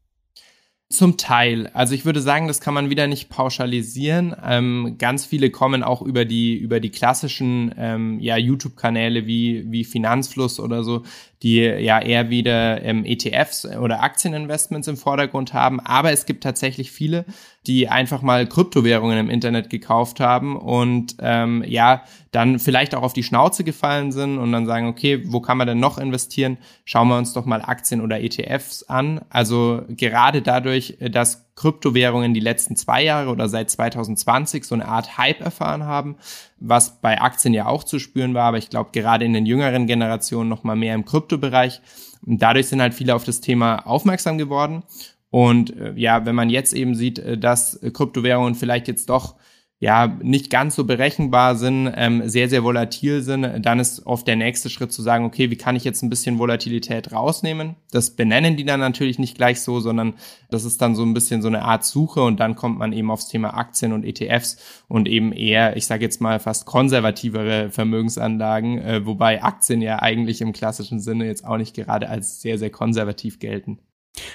Zum 0.91 1.17
Teil. 1.17 1.69
Also 1.73 1.95
ich 1.95 2.05
würde 2.05 2.21
sagen, 2.21 2.47
das 2.47 2.59
kann 2.59 2.73
man 2.73 2.89
wieder 2.89 3.07
nicht 3.07 3.29
pauschalisieren. 3.29 4.35
Ähm, 4.45 4.95
ganz 4.97 5.25
viele 5.25 5.49
kommen 5.49 5.83
auch 5.83 6.01
über 6.01 6.25
die 6.25 6.55
über 6.55 6.79
die 6.79 6.89
klassischen 6.89 7.73
ähm, 7.77 8.19
ja, 8.19 8.38
YouTube-Kanäle 8.38 9.25
wie 9.25 9.65
wie 9.71 9.85
Finanzfluss 9.85 10.59
oder 10.59 10.83
so, 10.83 11.03
die 11.43 11.59
ja 11.59 11.99
eher 11.99 12.29
wieder 12.29 12.83
ähm, 12.83 13.05
ETFs 13.05 13.65
oder 13.65 14.03
Aktieninvestments 14.03 14.88
im 14.88 14.97
Vordergrund 14.97 15.53
haben. 15.53 15.79
Aber 15.79 16.11
es 16.11 16.25
gibt 16.25 16.43
tatsächlich 16.43 16.91
viele, 16.91 17.25
die 17.67 17.88
einfach 17.88 18.21
mal 18.21 18.45
Kryptowährungen 18.45 19.17
im 19.17 19.29
Internet 19.29 19.69
gekauft 19.69 20.19
haben 20.19 20.57
und 20.57 21.15
ähm, 21.19 21.63
ja, 21.65 22.03
dann 22.31 22.60
vielleicht 22.60 22.95
auch 22.95 23.04
auf 23.04 23.12
die 23.12 23.24
Schnauze 23.24 23.66
gefallen 23.66 24.13
sind 24.13 24.38
und 24.38 24.54
dann 24.54 24.66
sagen, 24.66 24.88
okay, 24.88 25.22
wo 25.25 25.42
kann 25.42 25.57
man 25.57 25.68
denn 25.68 25.81
noch 25.81 25.98
investieren? 25.98 26.57
Schauen 26.86 27.10
wir 27.10 27.18
uns 27.18 27.33
doch 27.33 27.45
mal 27.45 27.62
Aktien 27.62 28.00
oder 28.00 28.22
ETFs 28.22 28.83
an. 28.83 29.22
Also 29.30 29.83
gerade 29.89 30.42
dadurch, 30.42 30.98
dass 31.00 31.45
Kryptowährungen 31.56 32.33
die 32.33 32.39
letzten 32.39 32.78
zwei 32.78 33.04
Jahre 33.04 33.30
oder 33.31 33.50
seit 33.50 33.69
2020 33.69 34.63
so 34.63 34.75
eine 34.75 34.88
Art 34.88 35.18
Hype 35.18 35.42
erfahren 35.42 35.83
haben, 35.83 36.16
was 36.57 37.01
bei 37.01 37.19
Aktien 37.19 37.54
ja 37.54 37.66
auch 37.66 37.83
zu 37.83 38.00
spüren 38.00 38.34
war, 38.34 38.45
aber 38.45 38.57
ich 38.57 38.69
glaube 38.69 38.92
gerade 38.94 39.25
in 39.25 39.34
den 39.34 39.45
jüngeren 39.45 39.86
Generationen 39.86 40.50
noch 40.50 40.63
mal 40.63 40.77
mehr 40.77 40.95
im 40.95 41.04
Kryptobereich. 41.04 41.81
Und 42.25 42.42
dadurch 42.42 42.68
sind 42.68 42.81
halt 42.81 42.94
viele 42.94 43.13
auf 43.13 43.25
das 43.25 43.42
Thema 43.42 43.86
aufmerksam 43.86 44.38
geworden 44.38 44.84
und 45.31 45.75
äh, 45.77 45.94
ja, 45.95 46.25
wenn 46.25 46.36
man 46.36 46.50
jetzt 46.50 46.74
eben 46.74 46.94
sieht, 46.94 47.18
äh, 47.18 47.38
dass 47.38 47.80
Kryptowährungen 47.94 48.54
vielleicht 48.54 48.88
jetzt 48.88 49.10
doch 49.10 49.36
ja 49.81 50.16
nicht 50.22 50.51
ganz 50.51 50.75
so 50.75 50.83
berechenbar 50.83 51.56
sind, 51.56 51.92
ähm, 51.95 52.30
sehr, 52.30 52.48
sehr 52.50 52.63
volatil 52.63 53.24
sind, 53.24 53.66
dann 53.66 53.80
ist 53.80 54.06
oft 54.06 54.28
der 54.28 54.36
nächste 54.36 54.69
Schritt 54.69 54.94
zu 54.94 55.01
sagen, 55.01 55.25
okay, 55.25 55.50
wie 55.50 55.55
kann 55.55 55.75
ich 55.75 55.84
jetzt 55.84 56.03
ein 56.03 56.10
bisschen 56.10 56.38
Volatilität 56.38 57.12
rausnehmen? 57.12 57.75
Das 57.89 58.12
benennen 58.12 58.55
die 58.55 58.63
dann 58.63 58.79
natürlich 58.79 59.17
nicht 59.17 59.36
gleich 59.36 59.60
so, 59.62 59.79
sondern 59.79 60.13
das 60.51 60.65
ist 60.65 60.84
dann 60.84 60.94
so 60.94 61.03
ein 61.03 61.15
bisschen 61.15 61.41
so 61.41 61.48
eine 61.48 61.63
Art 61.63 61.84
Suche 61.84 62.22
und 62.22 62.39
dann 62.39 62.55
kommt 62.55 62.77
man 62.77 62.94
eben 62.94 63.10
aufs 63.10 63.27
Thema 63.27 63.55
Aktien 63.58 63.91
und 63.91 64.05
ETFs 64.05 64.58
und 64.88 65.08
eben 65.08 65.34
eher, 65.34 65.75
ich 65.75 65.88
sage 65.88 66.05
jetzt 66.05 66.22
mal, 66.22 66.39
fast 66.39 66.67
konservativere 66.67 67.72
Vermögensanlagen, 67.72 68.77
äh, 68.77 69.05
wobei 69.08 69.41
Aktien 69.41 69.82
ja 69.82 70.00
eigentlich 70.00 70.41
im 70.41 70.53
klassischen 70.53 71.00
Sinne 71.00 71.25
jetzt 71.25 71.44
auch 71.44 71.58
nicht 71.58 71.74
gerade 71.74 72.08
als 72.08 72.39
sehr, 72.39 72.60
sehr 72.60 72.70
konservativ 72.70 73.39
gelten. 73.39 73.79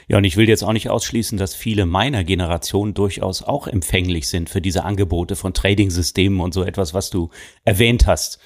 Ja, 0.08 0.18
und 0.18 0.24
ich 0.24 0.36
will 0.36 0.48
jetzt 0.48 0.62
auch 0.62 0.72
nicht 0.72 0.88
ausschließen, 0.88 1.36
dass 1.38 1.54
viele 1.54 1.86
meiner 1.86 2.24
Generation 2.24 2.94
durchaus 2.94 3.42
auch 3.42 3.66
empfänglich 3.66 4.28
sind 4.28 4.48
für 4.48 4.60
diese 4.60 4.84
Angebote 4.84 5.36
von 5.36 5.52
Trading-Systemen 5.52 6.40
und 6.40 6.54
so 6.54 6.62
etwas, 6.62 6.94
was 6.94 7.10
du 7.10 7.30
erwähnt 7.64 8.06
hast. 8.06 8.38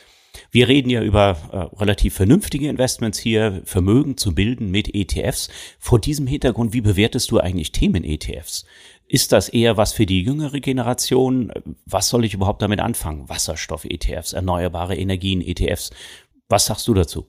Wir 0.51 0.69
reden 0.69 0.91
ja 0.91 1.03
über 1.03 1.37
äh, 1.53 1.77
relativ 1.79 2.15
vernünftige 2.15 2.69
Investments 2.69 3.19
hier, 3.19 3.63
Vermögen 3.65 4.17
zu 4.17 4.35
bilden 4.35 4.71
mit 4.71 4.95
ETFs. 4.95 5.49
Vor 5.79 6.01
diesem 6.01 6.27
Hintergrund, 6.27 6.73
wie 6.73 6.81
bewertest 6.81 7.31
du 7.31 7.39
eigentlich 7.39 7.73
Themen-ETFs? 7.73 8.65
Ist 9.07 9.33
das 9.33 9.49
eher 9.49 9.77
was 9.77 9.93
für 9.93 10.07
die 10.07 10.23
jüngere 10.23 10.61
Generation? 10.61 11.53
Was 11.85 12.09
soll 12.09 12.25
ich 12.25 12.35
überhaupt 12.35 12.63
damit 12.63 12.81
anfangen? 12.81 13.29
Wasserstoff-ETFs, 13.29 14.33
erneuerbare 14.33 14.97
Energien-ETFs. 14.97 15.91
Was 16.49 16.67
sagst 16.67 16.87
du 16.87 16.95
dazu? 16.95 17.27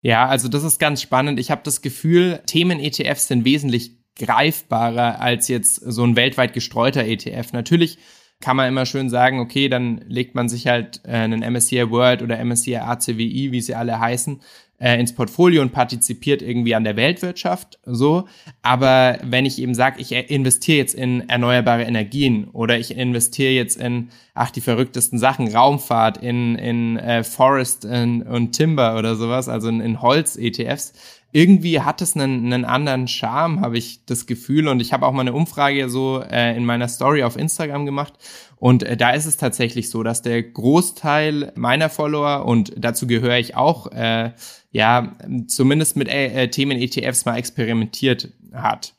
Ja, 0.00 0.26
also 0.26 0.48
das 0.48 0.64
ist 0.64 0.78
ganz 0.78 1.02
spannend. 1.02 1.40
Ich 1.40 1.50
habe 1.50 1.62
das 1.64 1.82
Gefühl, 1.82 2.40
Themen-ETFs 2.46 3.28
sind 3.28 3.44
wesentlich 3.44 3.98
greifbarer 4.16 5.20
als 5.20 5.48
jetzt 5.48 5.76
so 5.76 6.04
ein 6.04 6.16
weltweit 6.16 6.52
gestreuter 6.52 7.04
ETF. 7.04 7.52
Natürlich 7.52 7.98
kann 8.40 8.56
man 8.56 8.68
immer 8.68 8.86
schön 8.86 9.10
sagen, 9.10 9.40
okay, 9.40 9.68
dann 9.68 9.98
legt 10.06 10.34
man 10.34 10.48
sich 10.48 10.66
halt 10.68 11.00
äh, 11.04 11.10
einen 11.10 11.40
MSCI 11.40 11.90
World 11.90 12.22
oder 12.22 12.42
MSCI 12.44 12.76
ACWI, 12.76 13.50
wie 13.50 13.60
sie 13.60 13.74
alle 13.74 13.98
heißen, 13.98 14.40
äh, 14.78 14.98
ins 14.98 15.14
Portfolio 15.14 15.62
und 15.62 15.72
partizipiert 15.72 16.40
irgendwie 16.40 16.74
an 16.74 16.84
der 16.84 16.96
Weltwirtschaft, 16.96 17.78
so. 17.84 18.28
Aber 18.62 19.18
wenn 19.22 19.44
ich 19.44 19.60
eben 19.60 19.74
sage, 19.74 20.00
ich 20.00 20.12
investiere 20.12 20.78
jetzt 20.78 20.94
in 20.94 21.28
erneuerbare 21.28 21.82
Energien 21.82 22.48
oder 22.52 22.78
ich 22.78 22.96
investiere 22.96 23.52
jetzt 23.52 23.76
in, 23.76 24.10
ach, 24.34 24.50
die 24.50 24.60
verrücktesten 24.60 25.18
Sachen, 25.18 25.48
Raumfahrt, 25.48 26.18
in, 26.18 26.54
in 26.56 26.96
äh, 26.96 27.24
Forest 27.24 27.84
in, 27.84 28.22
und 28.22 28.52
Timber 28.52 28.96
oder 28.98 29.16
sowas, 29.16 29.48
also 29.48 29.68
in, 29.68 29.80
in 29.80 30.00
Holz-ETFs, 30.00 30.92
irgendwie 31.30 31.80
hat 31.80 32.00
es 32.00 32.16
einen, 32.16 32.52
einen 32.52 32.64
anderen 32.64 33.06
Charme, 33.06 33.60
habe 33.60 33.76
ich 33.76 34.04
das 34.06 34.26
Gefühl. 34.26 34.68
Und 34.68 34.80
ich 34.80 34.92
habe 34.92 35.06
auch 35.06 35.12
mal 35.12 35.20
eine 35.20 35.34
Umfrage 35.34 35.90
so 35.90 36.22
äh, 36.22 36.56
in 36.56 36.64
meiner 36.64 36.88
Story 36.88 37.22
auf 37.22 37.36
Instagram 37.36 37.84
gemacht. 37.84 38.14
Und 38.56 38.82
äh, 38.82 38.96
da 38.96 39.10
ist 39.10 39.26
es 39.26 39.36
tatsächlich 39.36 39.90
so, 39.90 40.02
dass 40.02 40.22
der 40.22 40.42
Großteil 40.42 41.52
meiner 41.54 41.90
Follower, 41.90 42.46
und 42.46 42.72
dazu 42.76 43.06
gehöre 43.06 43.38
ich 43.38 43.56
auch, 43.56 43.92
äh, 43.92 44.32
ja, 44.70 45.16
zumindest 45.46 45.96
mit 45.96 46.08
äh, 46.08 46.48
Themen 46.48 46.78
ETFs 46.78 47.24
mal 47.24 47.36
experimentiert 47.36 48.32
hat. 48.52 48.94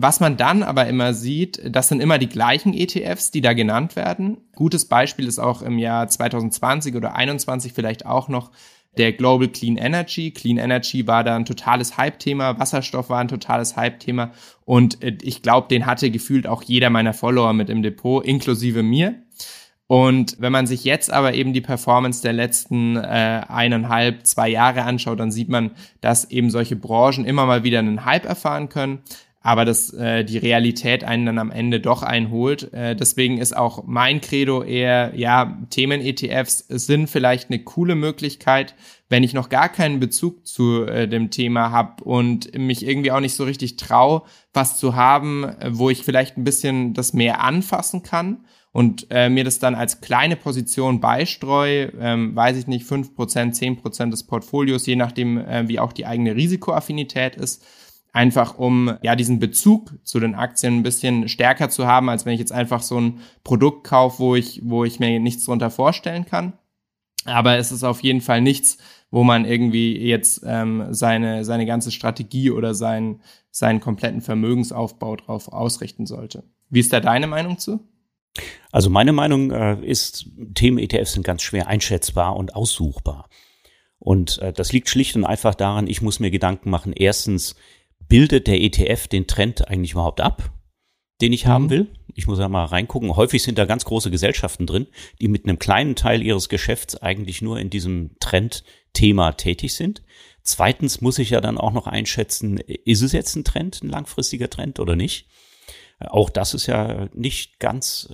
Was 0.00 0.20
man 0.20 0.36
dann 0.36 0.62
aber 0.62 0.86
immer 0.86 1.12
sieht, 1.12 1.60
das 1.64 1.88
sind 1.88 2.00
immer 2.00 2.18
die 2.18 2.28
gleichen 2.28 2.72
ETFs, 2.72 3.32
die 3.32 3.40
da 3.40 3.52
genannt 3.52 3.96
werden. 3.96 4.38
Gutes 4.54 4.86
Beispiel 4.86 5.26
ist 5.26 5.40
auch 5.40 5.60
im 5.60 5.76
Jahr 5.76 6.06
2020 6.06 6.94
oder 6.94 7.08
2021 7.08 7.72
vielleicht 7.72 8.06
auch 8.06 8.28
noch 8.28 8.52
der 8.96 9.12
Global 9.12 9.48
Clean 9.48 9.76
Energy. 9.76 10.30
Clean 10.30 10.58
Energy 10.58 11.06
war 11.06 11.24
da 11.24 11.36
ein 11.36 11.44
totales 11.44 11.96
Hype-Thema, 11.96 12.58
Wasserstoff 12.58 13.10
war 13.10 13.20
ein 13.20 13.28
totales 13.28 13.76
Hype-Thema 13.76 14.32
und 14.64 15.02
äh, 15.02 15.16
ich 15.22 15.42
glaube, 15.42 15.68
den 15.68 15.86
hatte 15.86 16.10
gefühlt 16.10 16.46
auch 16.46 16.62
jeder 16.62 16.90
meiner 16.90 17.14
Follower 17.14 17.52
mit 17.52 17.70
im 17.70 17.82
Depot, 17.82 18.24
inklusive 18.24 18.82
mir. 18.82 19.22
Und 19.86 20.36
wenn 20.38 20.52
man 20.52 20.66
sich 20.66 20.84
jetzt 20.84 21.10
aber 21.10 21.32
eben 21.32 21.54
die 21.54 21.62
Performance 21.62 22.20
der 22.20 22.34
letzten 22.34 22.96
äh, 22.96 23.42
eineinhalb, 23.48 24.26
zwei 24.26 24.50
Jahre 24.50 24.82
anschaut, 24.82 25.18
dann 25.18 25.30
sieht 25.30 25.48
man, 25.48 25.70
dass 26.02 26.30
eben 26.30 26.50
solche 26.50 26.76
Branchen 26.76 27.24
immer 27.24 27.46
mal 27.46 27.64
wieder 27.64 27.78
einen 27.78 28.04
Hype 28.04 28.26
erfahren 28.26 28.68
können 28.68 28.98
aber 29.48 29.64
dass 29.64 29.94
äh, 29.94 30.26
die 30.26 30.36
Realität 30.36 31.04
einen 31.04 31.24
dann 31.24 31.38
am 31.38 31.50
Ende 31.50 31.80
doch 31.80 32.02
einholt. 32.02 32.70
Äh, 32.74 32.94
deswegen 32.94 33.38
ist 33.38 33.56
auch 33.56 33.84
mein 33.86 34.20
Credo 34.20 34.62
eher, 34.62 35.14
ja, 35.16 35.56
Themen-ETFs 35.70 36.66
sind 36.68 37.08
vielleicht 37.08 37.48
eine 37.48 37.60
coole 37.60 37.94
Möglichkeit, 37.94 38.74
wenn 39.08 39.22
ich 39.22 39.32
noch 39.32 39.48
gar 39.48 39.70
keinen 39.70 40.00
Bezug 40.00 40.46
zu 40.46 40.84
äh, 40.84 41.08
dem 41.08 41.30
Thema 41.30 41.70
habe 41.70 42.04
und 42.04 42.58
mich 42.58 42.86
irgendwie 42.86 43.10
auch 43.10 43.20
nicht 43.20 43.36
so 43.36 43.44
richtig 43.44 43.76
traue, 43.76 44.20
was 44.52 44.78
zu 44.78 44.94
haben, 44.96 45.44
äh, 45.44 45.70
wo 45.70 45.88
ich 45.88 46.02
vielleicht 46.02 46.36
ein 46.36 46.44
bisschen 46.44 46.92
das 46.92 47.14
mehr 47.14 47.42
anfassen 47.42 48.02
kann 48.02 48.44
und 48.72 49.06
äh, 49.08 49.30
mir 49.30 49.44
das 49.44 49.60
dann 49.60 49.74
als 49.74 50.02
kleine 50.02 50.36
Position 50.36 51.00
beistreue, 51.00 51.90
ähm, 51.98 52.36
weiß 52.36 52.58
ich 52.58 52.66
nicht, 52.66 52.84
fünf 52.84 53.14
Prozent, 53.14 53.56
zehn 53.56 53.78
Prozent 53.78 54.12
des 54.12 54.24
Portfolios, 54.24 54.84
je 54.84 54.96
nachdem, 54.96 55.38
äh, 55.38 55.66
wie 55.68 55.80
auch 55.80 55.94
die 55.94 56.04
eigene 56.04 56.36
Risikoaffinität 56.36 57.34
ist 57.36 57.64
einfach 58.18 58.58
um 58.58 58.98
ja 59.00 59.14
diesen 59.14 59.38
Bezug 59.38 59.94
zu 60.02 60.18
den 60.18 60.34
Aktien 60.34 60.78
ein 60.78 60.82
bisschen 60.82 61.28
stärker 61.28 61.70
zu 61.70 61.86
haben, 61.86 62.08
als 62.08 62.26
wenn 62.26 62.32
ich 62.32 62.40
jetzt 62.40 62.50
einfach 62.50 62.82
so 62.82 63.00
ein 63.00 63.20
Produkt 63.44 63.84
kaufe, 63.84 64.18
wo 64.18 64.34
ich, 64.34 64.60
wo 64.64 64.84
ich 64.84 64.98
mir 64.98 65.20
nichts 65.20 65.44
drunter 65.44 65.70
vorstellen 65.70 66.26
kann. 66.26 66.52
Aber 67.24 67.58
es 67.58 67.70
ist 67.70 67.84
auf 67.84 68.02
jeden 68.02 68.20
Fall 68.20 68.40
nichts, 68.40 68.78
wo 69.12 69.22
man 69.22 69.44
irgendwie 69.44 69.96
jetzt 69.96 70.42
ähm, 70.44 70.86
seine, 70.90 71.44
seine 71.44 71.64
ganze 71.64 71.92
Strategie 71.92 72.50
oder 72.50 72.74
seinen, 72.74 73.20
seinen 73.52 73.78
kompletten 73.78 74.20
Vermögensaufbau 74.20 75.14
drauf 75.14 75.52
ausrichten 75.52 76.04
sollte. 76.04 76.42
Wie 76.70 76.80
ist 76.80 76.92
da 76.92 76.98
deine 76.98 77.28
Meinung 77.28 77.58
zu? 77.58 77.86
Also 78.72 78.90
meine 78.90 79.12
Meinung 79.12 79.52
äh, 79.52 79.80
ist, 79.86 80.26
Themen-ETFs 80.54 81.12
sind 81.12 81.22
ganz 81.22 81.42
schwer 81.42 81.68
einschätzbar 81.68 82.34
und 82.36 82.56
aussuchbar. 82.56 83.28
Und 84.00 84.38
äh, 84.38 84.52
das 84.52 84.72
liegt 84.72 84.88
schlicht 84.88 85.14
und 85.14 85.24
einfach 85.24 85.54
daran, 85.54 85.86
ich 85.86 86.02
muss 86.02 86.18
mir 86.18 86.30
Gedanken 86.30 86.70
machen, 86.70 86.92
erstens, 86.92 87.54
bildet 88.08 88.46
der 88.46 88.60
ETF 88.60 89.08
den 89.08 89.26
Trend 89.26 89.68
eigentlich 89.68 89.92
überhaupt 89.92 90.20
ab, 90.20 90.50
den 91.20 91.32
ich 91.32 91.44
mhm. 91.44 91.48
haben 91.48 91.70
will? 91.70 91.86
Ich 92.14 92.26
muss 92.26 92.38
ja 92.38 92.48
mal 92.48 92.64
reingucken. 92.64 93.14
Häufig 93.16 93.42
sind 93.42 93.58
da 93.58 93.64
ganz 93.64 93.84
große 93.84 94.10
Gesellschaften 94.10 94.66
drin, 94.66 94.86
die 95.20 95.28
mit 95.28 95.44
einem 95.44 95.58
kleinen 95.58 95.94
Teil 95.94 96.22
ihres 96.22 96.48
Geschäfts 96.48 96.96
eigentlich 96.96 97.42
nur 97.42 97.58
in 97.58 97.70
diesem 97.70 98.16
Trendthema 98.18 99.32
tätig 99.32 99.74
sind. 99.74 100.02
Zweitens 100.42 101.00
muss 101.00 101.18
ich 101.18 101.30
ja 101.30 101.40
dann 101.40 101.58
auch 101.58 101.72
noch 101.72 101.86
einschätzen, 101.86 102.58
ist 102.58 103.02
es 103.02 103.12
jetzt 103.12 103.36
ein 103.36 103.44
Trend, 103.44 103.82
ein 103.82 103.90
langfristiger 103.90 104.48
Trend 104.48 104.80
oder 104.80 104.96
nicht? 104.96 105.28
Auch 106.00 106.30
das 106.30 106.54
ist 106.54 106.66
ja 106.66 107.08
nicht 107.12 107.58
ganz, 107.58 108.08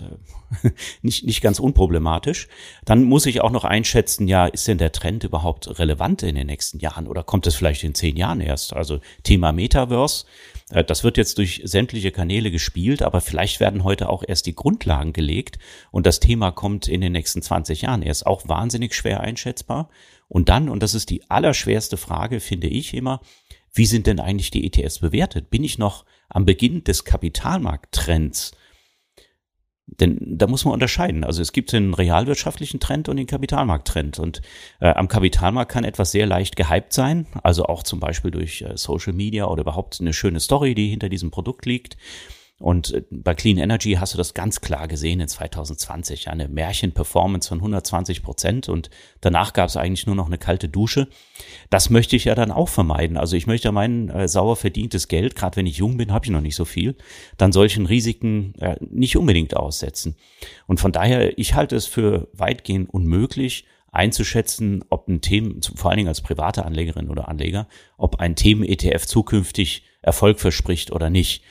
äh, 0.62 0.70
nicht, 1.02 1.24
nicht 1.24 1.42
ganz 1.42 1.58
unproblematisch. 1.58 2.48
Dann 2.86 3.04
muss 3.04 3.26
ich 3.26 3.42
auch 3.42 3.50
noch 3.50 3.64
einschätzen, 3.64 4.26
ja, 4.26 4.46
ist 4.46 4.66
denn 4.66 4.78
der 4.78 4.92
Trend 4.92 5.22
überhaupt 5.22 5.78
relevant 5.78 6.22
in 6.22 6.34
den 6.34 6.46
nächsten 6.46 6.78
Jahren 6.78 7.06
oder 7.06 7.22
kommt 7.22 7.46
es 7.46 7.54
vielleicht 7.54 7.84
in 7.84 7.94
zehn 7.94 8.16
Jahren 8.16 8.40
erst? 8.40 8.72
Also 8.72 9.00
Thema 9.22 9.52
Metaverse, 9.52 10.24
äh, 10.70 10.82
das 10.82 11.04
wird 11.04 11.18
jetzt 11.18 11.36
durch 11.36 11.60
sämtliche 11.64 12.10
Kanäle 12.10 12.50
gespielt, 12.50 13.02
aber 13.02 13.20
vielleicht 13.20 13.60
werden 13.60 13.84
heute 13.84 14.08
auch 14.08 14.24
erst 14.26 14.46
die 14.46 14.54
Grundlagen 14.54 15.12
gelegt 15.12 15.58
und 15.90 16.06
das 16.06 16.20
Thema 16.20 16.52
kommt 16.52 16.88
in 16.88 17.02
den 17.02 17.12
nächsten 17.12 17.42
20 17.42 17.82
Jahren 17.82 18.00
erst. 18.00 18.24
Auch 18.24 18.48
wahnsinnig 18.48 18.94
schwer 18.94 19.20
einschätzbar. 19.20 19.90
Und 20.28 20.48
dann, 20.48 20.70
und 20.70 20.82
das 20.82 20.94
ist 20.94 21.10
die 21.10 21.28
allerschwerste 21.30 21.98
Frage, 21.98 22.40
finde 22.40 22.68
ich 22.68 22.94
immer, 22.94 23.20
wie 23.74 23.86
sind 23.86 24.06
denn 24.06 24.20
eigentlich 24.20 24.50
die 24.50 24.66
ETFs 24.66 25.00
bewertet? 25.00 25.50
Bin 25.50 25.64
ich 25.64 25.78
noch 25.78 26.06
am 26.28 26.44
Beginn 26.44 26.84
des 26.84 27.04
Kapitalmarkttrends? 27.04 28.52
Denn 29.86 30.18
da 30.20 30.46
muss 30.46 30.64
man 30.64 30.72
unterscheiden. 30.72 31.24
Also 31.24 31.42
es 31.42 31.52
gibt 31.52 31.72
den 31.72 31.92
realwirtschaftlichen 31.92 32.80
Trend 32.80 33.08
und 33.08 33.16
den 33.18 33.26
Kapitalmarkttrend. 33.26 34.18
Und 34.18 34.40
äh, 34.80 34.88
am 34.88 35.08
Kapitalmarkt 35.08 35.70
kann 35.70 35.84
etwas 35.84 36.10
sehr 36.10 36.26
leicht 36.26 36.56
gehypt 36.56 36.92
sein, 36.94 37.26
also 37.42 37.66
auch 37.66 37.82
zum 37.82 38.00
Beispiel 38.00 38.30
durch 38.30 38.62
äh, 38.62 38.76
Social 38.76 39.12
Media 39.12 39.46
oder 39.46 39.60
überhaupt 39.60 40.00
eine 40.00 40.14
schöne 40.14 40.40
Story, 40.40 40.74
die 40.74 40.88
hinter 40.88 41.10
diesem 41.10 41.30
Produkt 41.30 41.66
liegt. 41.66 41.98
Und 42.60 42.92
äh, 42.92 43.02
bei 43.10 43.34
Clean 43.34 43.58
Energy 43.58 43.94
hast 43.94 44.14
du 44.14 44.18
das 44.18 44.32
ganz 44.34 44.60
klar 44.60 44.86
gesehen 44.86 45.20
in 45.20 45.28
2020. 45.28 46.28
Eine 46.28 46.48
Märchen-Performance 46.48 47.48
von 47.48 47.58
120 47.58 48.22
Prozent 48.22 48.68
und 48.68 48.90
danach 49.20 49.52
gab 49.52 49.68
es 49.68 49.76
eigentlich 49.76 50.06
nur 50.06 50.14
noch 50.14 50.26
eine 50.26 50.38
kalte 50.38 50.68
Dusche. 50.68 51.08
Das 51.70 51.90
möchte 51.90 52.14
ich 52.16 52.26
ja 52.26 52.34
dann 52.34 52.52
auch 52.52 52.68
vermeiden. 52.68 53.16
Also 53.16 53.36
ich 53.36 53.46
möchte 53.46 53.72
mein 53.72 54.08
äh, 54.08 54.28
sauer 54.28 54.56
verdientes 54.56 55.08
Geld, 55.08 55.34
gerade 55.34 55.56
wenn 55.56 55.66
ich 55.66 55.78
jung 55.78 55.96
bin, 55.96 56.12
habe 56.12 56.26
ich 56.26 56.30
noch 56.30 56.40
nicht 56.40 56.56
so 56.56 56.64
viel, 56.64 56.96
dann 57.36 57.52
solchen 57.52 57.86
Risiken 57.86 58.54
äh, 58.60 58.76
nicht 58.80 59.16
unbedingt 59.16 59.56
aussetzen. 59.56 60.16
Und 60.66 60.78
von 60.78 60.92
daher, 60.92 61.36
ich 61.38 61.54
halte 61.54 61.74
es 61.74 61.86
für 61.86 62.28
weitgehend 62.32 62.88
unmöglich, 62.88 63.66
einzuschätzen, 63.90 64.84
ob 64.90 65.08
ein 65.08 65.20
Themen, 65.20 65.60
vor 65.76 65.90
allen 65.90 65.98
Dingen 65.98 66.08
als 66.08 66.20
private 66.20 66.64
Anlegerin 66.64 67.08
oder 67.08 67.28
Anleger, 67.28 67.68
ob 67.96 68.16
ein 68.16 68.34
Themen-ETF 68.34 69.06
zukünftig 69.06 69.84
Erfolg 70.02 70.40
verspricht 70.40 70.90
oder 70.90 71.10
nicht. 71.10 71.42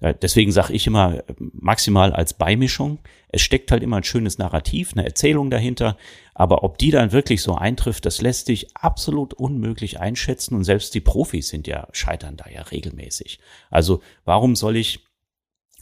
Deswegen 0.00 0.52
sage 0.52 0.72
ich 0.74 0.86
immer 0.86 1.24
maximal 1.38 2.12
als 2.12 2.32
Beimischung. 2.32 3.00
Es 3.30 3.42
steckt 3.42 3.72
halt 3.72 3.82
immer 3.82 3.96
ein 3.96 4.04
schönes 4.04 4.38
Narrativ, 4.38 4.92
eine 4.92 5.04
Erzählung 5.04 5.50
dahinter. 5.50 5.96
Aber 6.34 6.62
ob 6.62 6.78
die 6.78 6.92
dann 6.92 7.10
wirklich 7.10 7.42
so 7.42 7.56
eintrifft, 7.56 8.06
das 8.06 8.20
lässt 8.20 8.46
sich 8.46 8.76
absolut 8.76 9.34
unmöglich 9.34 9.98
einschätzen. 9.98 10.54
Und 10.54 10.62
selbst 10.62 10.94
die 10.94 11.00
Profis 11.00 11.48
sind 11.48 11.66
ja, 11.66 11.88
scheitern 11.90 12.36
da 12.36 12.48
ja 12.48 12.62
regelmäßig. 12.62 13.40
Also 13.70 14.00
warum 14.24 14.54
soll 14.54 14.76
ich 14.76 15.04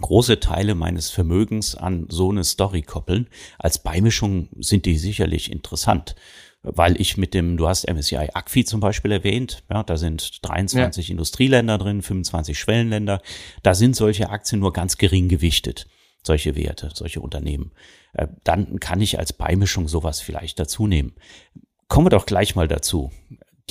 große 0.01 0.41
Teile 0.41 0.75
meines 0.75 1.11
Vermögens 1.11 1.75
an 1.75 2.07
so 2.09 2.31
eine 2.31 2.45
Story 2.45 2.81
koppeln? 2.81 3.29
Als 3.59 3.83
Beimischung 3.83 4.49
sind 4.59 4.87
die 4.87 4.97
sicherlich 4.97 5.53
interessant 5.53 6.17
weil 6.67 7.01
ich 7.01 7.17
mit 7.17 7.33
dem, 7.33 7.57
du 7.57 7.69
hast 7.69 7.89
MSCI 7.89 8.31
ACFI 8.33 8.65
zum 8.65 8.81
Beispiel 8.81 9.13
erwähnt, 9.13 9.63
ja, 9.71 9.83
da 9.83 9.97
sind 9.97 10.45
23 10.45 11.09
ja. 11.09 11.13
Industrieländer 11.13 11.79
drin, 11.79 12.03
25 12.03 12.59
Schwellenländer, 12.59 13.23
da 13.63 13.75
sind 13.75 13.95
solche 13.95 14.31
Aktien 14.31 14.61
nur 14.61 14.73
ganz 14.73 14.99
gering 14.99 15.29
gewichtet, 15.29 15.87
solche 16.23 16.57
Werte, 16.57 16.91
solche 16.93 17.21
Unternehmen. 17.21 17.71
Äh, 18.15 18.27
dann 18.43 18.81
kann 18.81 19.01
ich 19.01 19.19
als 19.19 19.33
Beimischung 19.33 19.87
sowas 19.87 20.21
vielleicht 20.21 20.59
dazu 20.59 20.87
nehmen. 20.87 21.15
Kommen 21.89 22.07
wir 22.07 22.11
doch 22.11 22.27
gleich 22.27 22.57
mal 22.57 22.67
dazu. 22.67 23.13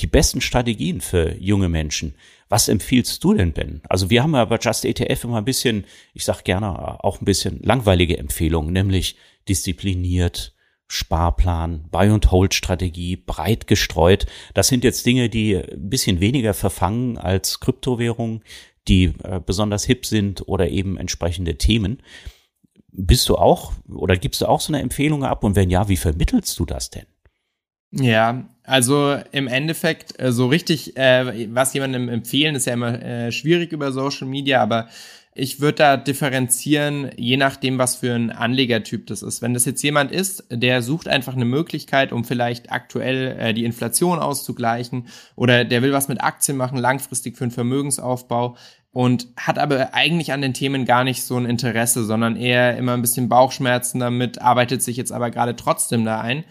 Die 0.00 0.06
besten 0.06 0.40
Strategien 0.40 1.00
für 1.00 1.36
junge 1.36 1.68
Menschen. 1.68 2.14
Was 2.48 2.68
empfiehlst 2.68 3.22
du 3.24 3.34
denn, 3.34 3.52
Ben? 3.52 3.82
Also 3.88 4.08
wir 4.08 4.22
haben 4.22 4.34
ja 4.34 4.44
bei 4.44 4.58
Just 4.58 4.84
ETF 4.84 5.24
immer 5.24 5.38
ein 5.38 5.44
bisschen, 5.44 5.84
ich 6.14 6.24
sag 6.24 6.44
gerne 6.44 7.02
auch 7.04 7.20
ein 7.20 7.24
bisschen 7.24 7.60
langweilige 7.62 8.16
Empfehlungen, 8.16 8.72
nämlich 8.72 9.16
diszipliniert, 9.48 10.55
Sparplan, 10.88 11.88
Buy-and-Hold-Strategie, 11.90 13.16
breit 13.16 13.66
gestreut. 13.66 14.26
Das 14.54 14.68
sind 14.68 14.84
jetzt 14.84 15.04
Dinge, 15.04 15.28
die 15.28 15.56
ein 15.56 15.90
bisschen 15.90 16.20
weniger 16.20 16.54
verfangen 16.54 17.18
als 17.18 17.60
Kryptowährungen, 17.60 18.42
die 18.88 19.12
äh, 19.24 19.40
besonders 19.44 19.84
hip 19.84 20.06
sind 20.06 20.46
oder 20.48 20.68
eben 20.68 20.96
entsprechende 20.96 21.56
Themen. 21.56 22.02
Bist 22.92 23.28
du 23.28 23.36
auch 23.36 23.72
oder 23.88 24.16
gibst 24.16 24.40
du 24.40 24.46
auch 24.46 24.60
so 24.60 24.72
eine 24.72 24.80
Empfehlung 24.80 25.24
ab? 25.24 25.44
Und 25.44 25.56
wenn 25.56 25.70
ja, 25.70 25.88
wie 25.88 25.96
vermittelst 25.96 26.58
du 26.58 26.64
das 26.64 26.90
denn? 26.90 27.06
Ja, 27.92 28.44
also 28.62 29.16
im 29.32 29.48
Endeffekt 29.48 30.20
äh, 30.20 30.32
so 30.32 30.46
richtig, 30.48 30.96
äh, 30.96 31.48
was 31.54 31.74
jemandem 31.74 32.08
empfehlen, 32.08 32.54
ist 32.54 32.66
ja 32.66 32.74
immer 32.74 33.00
äh, 33.02 33.32
schwierig 33.32 33.72
über 33.72 33.92
Social 33.92 34.26
Media, 34.26 34.60
aber 34.60 34.88
ich 35.36 35.60
würde 35.60 35.76
da 35.76 35.96
differenzieren, 35.96 37.10
je 37.16 37.36
nachdem, 37.36 37.78
was 37.78 37.96
für 37.96 38.14
ein 38.14 38.30
Anlegertyp 38.30 39.06
das 39.06 39.22
ist. 39.22 39.42
Wenn 39.42 39.54
das 39.54 39.64
jetzt 39.64 39.82
jemand 39.82 40.10
ist, 40.10 40.44
der 40.50 40.82
sucht 40.82 41.08
einfach 41.08 41.34
eine 41.34 41.44
Möglichkeit, 41.44 42.12
um 42.12 42.24
vielleicht 42.24 42.72
aktuell 42.72 43.36
äh, 43.38 43.54
die 43.54 43.64
Inflation 43.64 44.18
auszugleichen 44.18 45.06
oder 45.34 45.64
der 45.64 45.82
will 45.82 45.92
was 45.92 46.08
mit 46.08 46.22
Aktien 46.22 46.56
machen, 46.56 46.78
langfristig 46.78 47.36
für 47.36 47.44
einen 47.44 47.50
Vermögensaufbau 47.50 48.56
und 48.92 49.28
hat 49.36 49.58
aber 49.58 49.94
eigentlich 49.94 50.32
an 50.32 50.40
den 50.40 50.54
Themen 50.54 50.86
gar 50.86 51.04
nicht 51.04 51.22
so 51.22 51.36
ein 51.36 51.44
Interesse, 51.44 52.04
sondern 52.04 52.36
eher 52.36 52.76
immer 52.76 52.94
ein 52.94 53.02
bisschen 53.02 53.28
Bauchschmerzen 53.28 54.00
damit, 54.00 54.40
arbeitet 54.40 54.82
sich 54.82 54.96
jetzt 54.96 55.12
aber 55.12 55.30
gerade 55.30 55.54
trotzdem 55.54 56.04
da 56.04 56.20
ein 56.20 56.44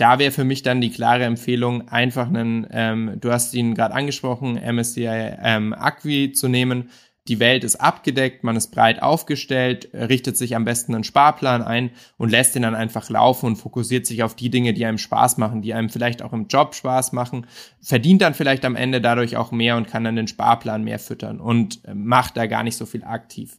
da 0.00 0.18
wäre 0.18 0.30
für 0.30 0.44
mich 0.44 0.62
dann 0.62 0.80
die 0.80 0.90
klare 0.90 1.24
Empfehlung, 1.24 1.88
einfach 1.88 2.28
einen, 2.28 2.66
ähm, 2.70 3.18
du 3.20 3.30
hast 3.30 3.52
ihn 3.52 3.74
gerade 3.74 3.94
angesprochen, 3.94 4.54
MSCI 4.54 5.06
ähm, 5.06 5.74
Acqui 5.74 6.32
zu 6.32 6.48
nehmen. 6.48 6.88
Die 7.30 7.38
Welt 7.38 7.62
ist 7.62 7.76
abgedeckt, 7.76 8.42
man 8.42 8.56
ist 8.56 8.72
breit 8.72 9.00
aufgestellt, 9.04 9.90
richtet 9.94 10.36
sich 10.36 10.56
am 10.56 10.64
besten 10.64 10.96
einen 10.96 11.04
Sparplan 11.04 11.62
ein 11.62 11.90
und 12.16 12.28
lässt 12.28 12.56
ihn 12.56 12.62
dann 12.62 12.74
einfach 12.74 13.08
laufen 13.08 13.46
und 13.46 13.54
fokussiert 13.54 14.04
sich 14.04 14.24
auf 14.24 14.34
die 14.34 14.50
Dinge, 14.50 14.74
die 14.74 14.84
einem 14.84 14.98
Spaß 14.98 15.38
machen, 15.38 15.62
die 15.62 15.72
einem 15.72 15.90
vielleicht 15.90 16.22
auch 16.22 16.32
im 16.32 16.48
Job 16.48 16.74
Spaß 16.74 17.12
machen, 17.12 17.46
verdient 17.80 18.22
dann 18.22 18.34
vielleicht 18.34 18.64
am 18.64 18.74
Ende 18.74 19.00
dadurch 19.00 19.36
auch 19.36 19.52
mehr 19.52 19.76
und 19.76 19.86
kann 19.86 20.02
dann 20.02 20.16
den 20.16 20.26
Sparplan 20.26 20.82
mehr 20.82 20.98
füttern 20.98 21.38
und 21.38 21.84
äh, 21.84 21.94
macht 21.94 22.36
da 22.36 22.46
gar 22.46 22.64
nicht 22.64 22.76
so 22.76 22.84
viel 22.84 23.04
aktiv. 23.04 23.58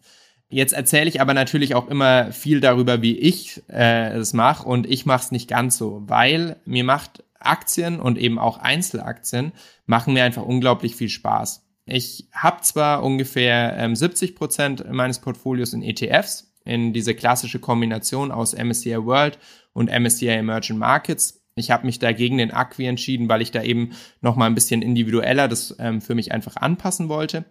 Jetzt 0.50 0.74
erzähle 0.74 1.08
ich 1.08 1.22
aber 1.22 1.34
natürlich 1.34 1.74
auch 1.74 1.88
immer 1.88 2.34
viel 2.34 2.60
darüber, 2.60 3.02
wie 3.02 3.18
ich 3.18 3.64
äh, 3.70 4.10
es 4.18 4.34
mache 4.34 4.68
und 4.68 4.86
ich 4.86 5.06
mache 5.06 5.24
es 5.24 5.32
nicht 5.32 5.48
ganz 5.48 5.78
so, 5.78 6.04
weil 6.08 6.58
mir 6.66 6.84
macht 6.84 7.24
Aktien 7.40 8.02
und 8.02 8.18
eben 8.18 8.38
auch 8.38 8.58
Einzelaktien 8.58 9.54
machen 9.86 10.14
mir 10.14 10.26
einfach 10.26 10.44
unglaublich 10.44 10.98
viel 10.98 11.08
Spaß. 11.08 11.71
Ich 11.94 12.30
habe 12.32 12.62
zwar 12.62 13.04
ungefähr 13.04 13.76
ähm, 13.78 13.98
70 13.98 14.34
Prozent 14.36 14.90
meines 14.90 15.20
Portfolios 15.20 15.74
in 15.74 15.84
ETFs, 15.84 16.54
in 16.64 16.94
diese 16.94 17.14
klassische 17.14 17.60
Kombination 17.60 18.32
aus 18.32 18.54
MSCI 18.54 19.04
World 19.04 19.38
und 19.74 19.92
MSCI 19.92 20.30
Emerging 20.30 20.78
Markets. 20.78 21.42
Ich 21.56 21.70
habe 21.70 21.86
mich 21.86 22.00
dagegen 22.00 22.38
den 22.38 22.52
Acqui 22.52 22.86
entschieden, 22.86 23.28
weil 23.28 23.42
ich 23.42 23.52
da 23.52 23.62
eben 23.62 23.92
noch 24.22 24.38
mal 24.38 24.46
ein 24.46 24.56
bisschen 24.56 24.82
individueller 24.82 25.50
das 25.50 25.76
ähm, 25.80 26.00
für 26.00 26.16
mich 26.16 26.32
einfach 26.32 26.56
anpassen 26.56 27.10
wollte 27.10 27.44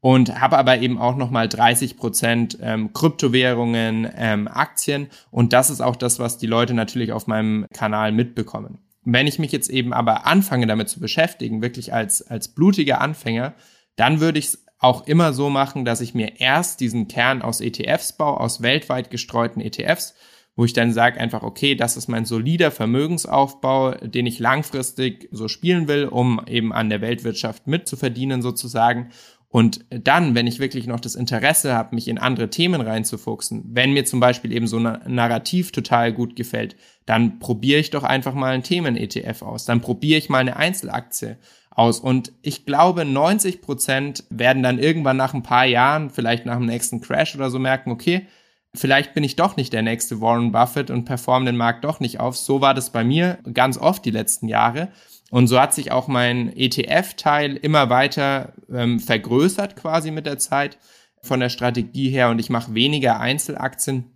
und 0.00 0.40
habe 0.40 0.56
aber 0.56 0.78
eben 0.78 0.96
auch 0.96 1.16
nochmal 1.16 1.50
30 1.50 1.98
Prozent 1.98 2.56
ähm, 2.62 2.94
Kryptowährungen, 2.94 4.10
ähm, 4.16 4.48
Aktien 4.48 5.08
und 5.30 5.52
das 5.52 5.68
ist 5.68 5.82
auch 5.82 5.96
das, 5.96 6.18
was 6.18 6.38
die 6.38 6.46
Leute 6.46 6.72
natürlich 6.72 7.12
auf 7.12 7.26
meinem 7.26 7.66
Kanal 7.74 8.10
mitbekommen. 8.12 8.78
Wenn 9.04 9.26
ich 9.26 9.38
mich 9.38 9.52
jetzt 9.52 9.68
eben 9.68 9.92
aber 9.92 10.26
anfange 10.26 10.66
damit 10.66 10.88
zu 10.88 10.98
beschäftigen, 10.98 11.60
wirklich 11.60 11.92
als, 11.92 12.22
als 12.22 12.48
blutiger 12.48 13.02
Anfänger, 13.02 13.52
dann 13.96 14.20
würde 14.20 14.38
ich 14.38 14.46
es 14.46 14.66
auch 14.78 15.06
immer 15.06 15.32
so 15.32 15.48
machen, 15.48 15.84
dass 15.84 16.00
ich 16.00 16.14
mir 16.14 16.40
erst 16.40 16.80
diesen 16.80 17.06
Kern 17.06 17.40
aus 17.40 17.60
ETFs 17.60 18.14
baue, 18.14 18.40
aus 18.40 18.62
weltweit 18.62 19.10
gestreuten 19.10 19.62
ETFs, 19.62 20.14
wo 20.56 20.64
ich 20.64 20.72
dann 20.72 20.92
sage 20.92 21.20
einfach, 21.20 21.42
okay, 21.42 21.76
das 21.76 21.96
ist 21.96 22.08
mein 22.08 22.24
solider 22.24 22.70
Vermögensaufbau, 22.70 23.92
den 23.92 24.26
ich 24.26 24.38
langfristig 24.38 25.28
so 25.30 25.48
spielen 25.48 25.88
will, 25.88 26.06
um 26.06 26.42
eben 26.46 26.72
an 26.72 26.90
der 26.90 27.00
Weltwirtschaft 27.00 27.66
mitzuverdienen 27.66 28.42
sozusagen. 28.42 29.10
Und 29.48 29.84
dann, 29.90 30.34
wenn 30.34 30.46
ich 30.46 30.58
wirklich 30.58 30.86
noch 30.86 30.98
das 30.98 31.14
Interesse 31.14 31.74
habe, 31.74 31.94
mich 31.94 32.08
in 32.08 32.18
andere 32.18 32.48
Themen 32.50 32.80
reinzufuchsen, 32.80 33.62
wenn 33.66 33.92
mir 33.92 34.04
zum 34.04 34.18
Beispiel 34.18 34.50
eben 34.50 34.66
so 34.66 34.78
ein 34.78 34.98
Narrativ 35.06 35.72
total 35.72 36.12
gut 36.12 36.36
gefällt, 36.36 36.74
dann 37.04 37.38
probiere 37.38 37.78
ich 37.78 37.90
doch 37.90 38.02
einfach 38.02 38.34
mal 38.34 38.54
einen 38.54 38.62
Themen-ETF 38.62 39.42
aus. 39.42 39.64
Dann 39.66 39.80
probiere 39.80 40.18
ich 40.18 40.30
mal 40.30 40.38
eine 40.38 40.56
Einzelaktie 40.56 41.36
aus. 41.74 42.00
Und 42.00 42.32
ich 42.42 42.66
glaube, 42.66 43.04
90 43.04 43.62
Prozent 43.62 44.24
werden 44.30 44.62
dann 44.62 44.78
irgendwann 44.78 45.16
nach 45.16 45.34
ein 45.34 45.42
paar 45.42 45.64
Jahren, 45.64 46.10
vielleicht 46.10 46.46
nach 46.46 46.56
dem 46.56 46.66
nächsten 46.66 47.00
Crash 47.00 47.34
oder 47.34 47.50
so 47.50 47.58
merken, 47.58 47.90
okay, 47.90 48.26
vielleicht 48.74 49.14
bin 49.14 49.24
ich 49.24 49.36
doch 49.36 49.56
nicht 49.56 49.72
der 49.72 49.82
nächste 49.82 50.20
Warren 50.20 50.52
Buffett 50.52 50.90
und 50.90 51.04
performe 51.04 51.46
den 51.46 51.56
Markt 51.56 51.84
doch 51.84 52.00
nicht 52.00 52.20
auf. 52.20 52.36
So 52.36 52.60
war 52.60 52.74
das 52.74 52.90
bei 52.90 53.04
mir 53.04 53.38
ganz 53.52 53.78
oft 53.78 54.04
die 54.04 54.10
letzten 54.10 54.48
Jahre. 54.48 54.88
Und 55.30 55.46
so 55.46 55.58
hat 55.58 55.72
sich 55.72 55.92
auch 55.92 56.08
mein 56.08 56.54
ETF-Teil 56.54 57.56
immer 57.56 57.88
weiter 57.88 58.52
ähm, 58.70 59.00
vergrößert 59.00 59.76
quasi 59.76 60.10
mit 60.10 60.26
der 60.26 60.38
Zeit 60.38 60.78
von 61.22 61.40
der 61.40 61.48
Strategie 61.48 62.10
her 62.10 62.28
und 62.28 62.38
ich 62.38 62.50
mache 62.50 62.74
weniger 62.74 63.18
Einzelaktien, 63.18 64.10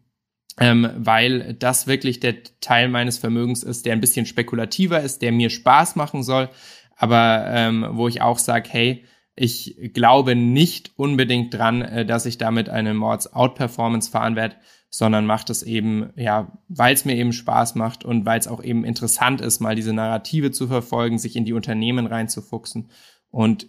ähm, 0.61 0.91
weil 0.97 1.55
das 1.55 1.87
wirklich 1.87 2.21
der 2.21 2.43
Teil 2.61 2.89
meines 2.89 3.17
Vermögens 3.17 3.63
ist, 3.63 3.87
der 3.87 3.93
ein 3.93 4.01
bisschen 4.01 4.27
spekulativer 4.27 5.01
ist, 5.01 5.23
der 5.23 5.33
mir 5.33 5.49
Spaß 5.49 5.97
machen 5.97 6.23
soll, 6.23 6.51
aber 6.97 7.47
ähm, 7.49 7.87
wo 7.93 8.09
ich 8.09 8.23
auch 8.23 8.39
sage, 8.39 8.69
hey, 8.71 9.05
ich 9.37 9.77
glaube 9.93 10.35
nicht 10.35 10.93
unbedingt 10.97 11.53
dran, 11.53 11.83
äh, 11.83 12.07
dass 12.07 12.27
ich 12.27 12.39
damit 12.39 12.69
eine 12.69 12.95
Mords 12.95 13.33
Outperformance 13.33 14.11
fahren 14.11 14.35
werde, 14.35 14.57
sondern 14.89 15.27
macht 15.27 15.51
es 15.51 15.63
eben, 15.63 16.11
ja, 16.17 16.53
weil 16.69 16.95
es 16.95 17.05
mir 17.05 17.17
eben 17.17 17.33
Spaß 17.33 17.75
macht 17.75 18.05
und 18.05 18.25
weil 18.25 18.39
es 18.39 18.49
auch 18.49 18.65
eben 18.65 18.85
interessant 18.85 19.43
ist, 19.43 19.61
mal 19.61 19.75
diese 19.75 19.93
Narrative 19.93 20.53
zu 20.53 20.69
verfolgen, 20.69 21.19
sich 21.19 21.37
in 21.37 21.45
die 21.45 21.53
Unternehmen 21.53 22.07
reinzufuchsen. 22.07 22.91
Und 23.31 23.67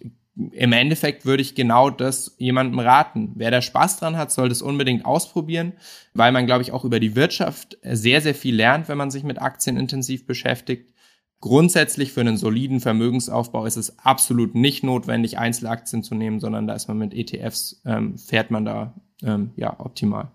im 0.52 0.72
Endeffekt 0.72 1.26
würde 1.26 1.42
ich 1.42 1.54
genau 1.54 1.90
das 1.90 2.36
jemandem 2.38 2.78
raten. 2.78 3.32
Wer 3.34 3.50
da 3.50 3.60
Spaß 3.60 3.98
dran 3.98 4.16
hat, 4.16 4.30
soll 4.30 4.48
das 4.48 4.62
unbedingt 4.62 5.04
ausprobieren, 5.04 5.72
weil 6.14 6.32
man, 6.32 6.46
glaube 6.46 6.62
ich, 6.62 6.72
auch 6.72 6.84
über 6.84 7.00
die 7.00 7.16
Wirtschaft 7.16 7.76
sehr, 7.82 8.20
sehr 8.20 8.34
viel 8.34 8.54
lernt, 8.54 8.88
wenn 8.88 8.98
man 8.98 9.10
sich 9.10 9.24
mit 9.24 9.42
Aktien 9.42 9.76
intensiv 9.76 10.26
beschäftigt. 10.26 10.94
Grundsätzlich 11.40 12.12
für 12.12 12.20
einen 12.20 12.36
soliden 12.36 12.80
Vermögensaufbau 12.80 13.64
ist 13.64 13.76
es 13.76 13.98
absolut 14.00 14.56
nicht 14.56 14.82
notwendig, 14.82 15.38
Einzelaktien 15.38 16.02
zu 16.02 16.14
nehmen, 16.16 16.40
sondern 16.40 16.66
da 16.66 16.74
ist 16.74 16.88
man 16.88 16.98
mit 16.98 17.14
ETFs, 17.14 17.80
ähm, 17.84 18.18
fährt 18.18 18.50
man 18.50 18.64
da 18.64 18.94
ähm, 19.22 19.52
ja 19.56 19.78
optimal. 19.78 20.32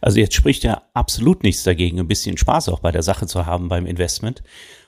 Also 0.00 0.18
jetzt 0.18 0.34
spricht 0.34 0.64
ja 0.64 0.82
absolut 0.94 1.42
nichts 1.42 1.62
dagegen, 1.62 2.00
ein 2.00 2.08
bisschen 2.08 2.36
Spaß 2.36 2.68
auch 2.68 2.80
bei 2.80 2.92
der 2.92 3.02
Sache 3.02 3.26
zu 3.26 3.46
haben 3.46 3.68
beim 3.68 3.86
Investment 3.86 4.42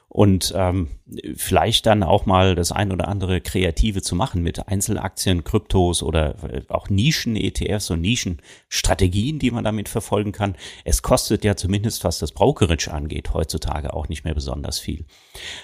und 0.09 0.55
ähm, 0.57 0.89
vielleicht 1.35 1.85
dann 1.87 2.03
auch 2.03 2.27
mal 2.27 2.55
das 2.55 2.71
ein 2.71 2.93
oder 2.93 3.09
andere 3.09 3.41
Kreative 3.41 4.03
zu 4.03 4.15
machen 4.15 4.43
mit 4.43 4.69
Einzelaktien, 4.69 5.43
Kryptos 5.43 6.03
oder 6.03 6.43
äh, 6.45 6.63
auch 6.69 6.89
Nischen-ETFs 6.89 7.91
und 7.91 8.01
Nischenstrategien, 8.03 9.39
die 9.39 9.51
man 9.51 9.65
damit 9.65 9.89
verfolgen 9.89 10.33
kann. 10.33 10.57
Es 10.85 11.03
kostet 11.03 11.45
ja 11.45 11.57
zumindest, 11.57 12.05
was 12.05 12.19
das 12.19 12.33
Brokerage 12.33 12.91
angeht, 12.91 13.35
heutzutage 13.35 13.93
auch 13.95 14.09
nicht 14.09 14.25
mehr 14.25 14.35
besonders 14.35 14.79
viel. 14.79 15.07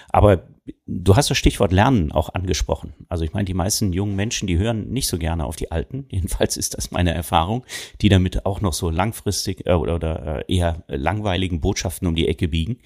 Aber 0.09 0.43
du 0.85 1.15
hast 1.15 1.29
das 1.29 1.37
Stichwort 1.37 1.71
Lernen 1.71 2.11
auch 2.11 2.33
angesprochen. 2.33 2.93
Also 3.07 3.23
ich 3.23 3.33
meine, 3.33 3.45
die 3.45 3.53
meisten 3.53 3.93
jungen 3.93 4.15
Menschen, 4.17 4.47
die 4.47 4.57
hören 4.57 4.89
nicht 4.89 5.07
so 5.07 5.17
gerne 5.17 5.45
auf 5.45 5.55
die 5.55 5.71
Alten. 5.71 6.05
Jedenfalls 6.11 6.57
ist 6.57 6.77
das 6.77 6.91
meine 6.91 7.13
Erfahrung, 7.13 7.65
die 8.01 8.09
damit 8.09 8.45
auch 8.45 8.59
noch 8.59 8.73
so 8.73 8.89
langfristig 8.89 9.65
äh, 9.65 9.73
oder, 9.73 9.95
oder 9.95 10.39
äh, 10.49 10.53
eher 10.53 10.83
langweiligen 10.87 11.61
Botschaften 11.61 12.07
um 12.09 12.15
die 12.15 12.27
Ecke 12.27 12.49
biegen 12.49 12.79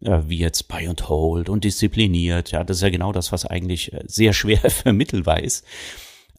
wie 0.00 0.38
jetzt 0.38 0.68
Buy 0.68 0.86
and 0.86 1.08
Hold 1.08 1.48
und 1.48 1.64
diszipliniert. 1.64 2.50
Ja, 2.50 2.64
das 2.64 2.78
ist 2.78 2.82
ja 2.82 2.90
genau 2.90 3.12
das, 3.12 3.32
was 3.32 3.44
eigentlich 3.44 3.92
äh, 3.92 4.02
sehr 4.06 4.32
schwer 4.32 4.58
vermittelbar 4.70 5.42
ist. 5.42 5.64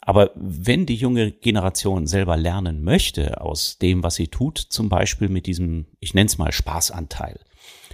Aber 0.02 0.32
wenn 0.36 0.86
die 0.86 0.96
junge 0.96 1.32
Generation 1.32 2.08
selber 2.08 2.38
lernen 2.38 2.84
möchte 2.84 3.42
aus 3.42 3.78
dem, 3.78 4.02
was 4.02 4.16
sie 4.16 4.28
tut, 4.28 4.58
zum 4.58 4.90
Beispiel 4.90 5.30
mit 5.30 5.46
diesem, 5.46 5.86
ich 6.00 6.14
nenne 6.14 6.28
es 6.28 6.38
mal 6.38 6.52
Spaßanteil, 6.52 7.40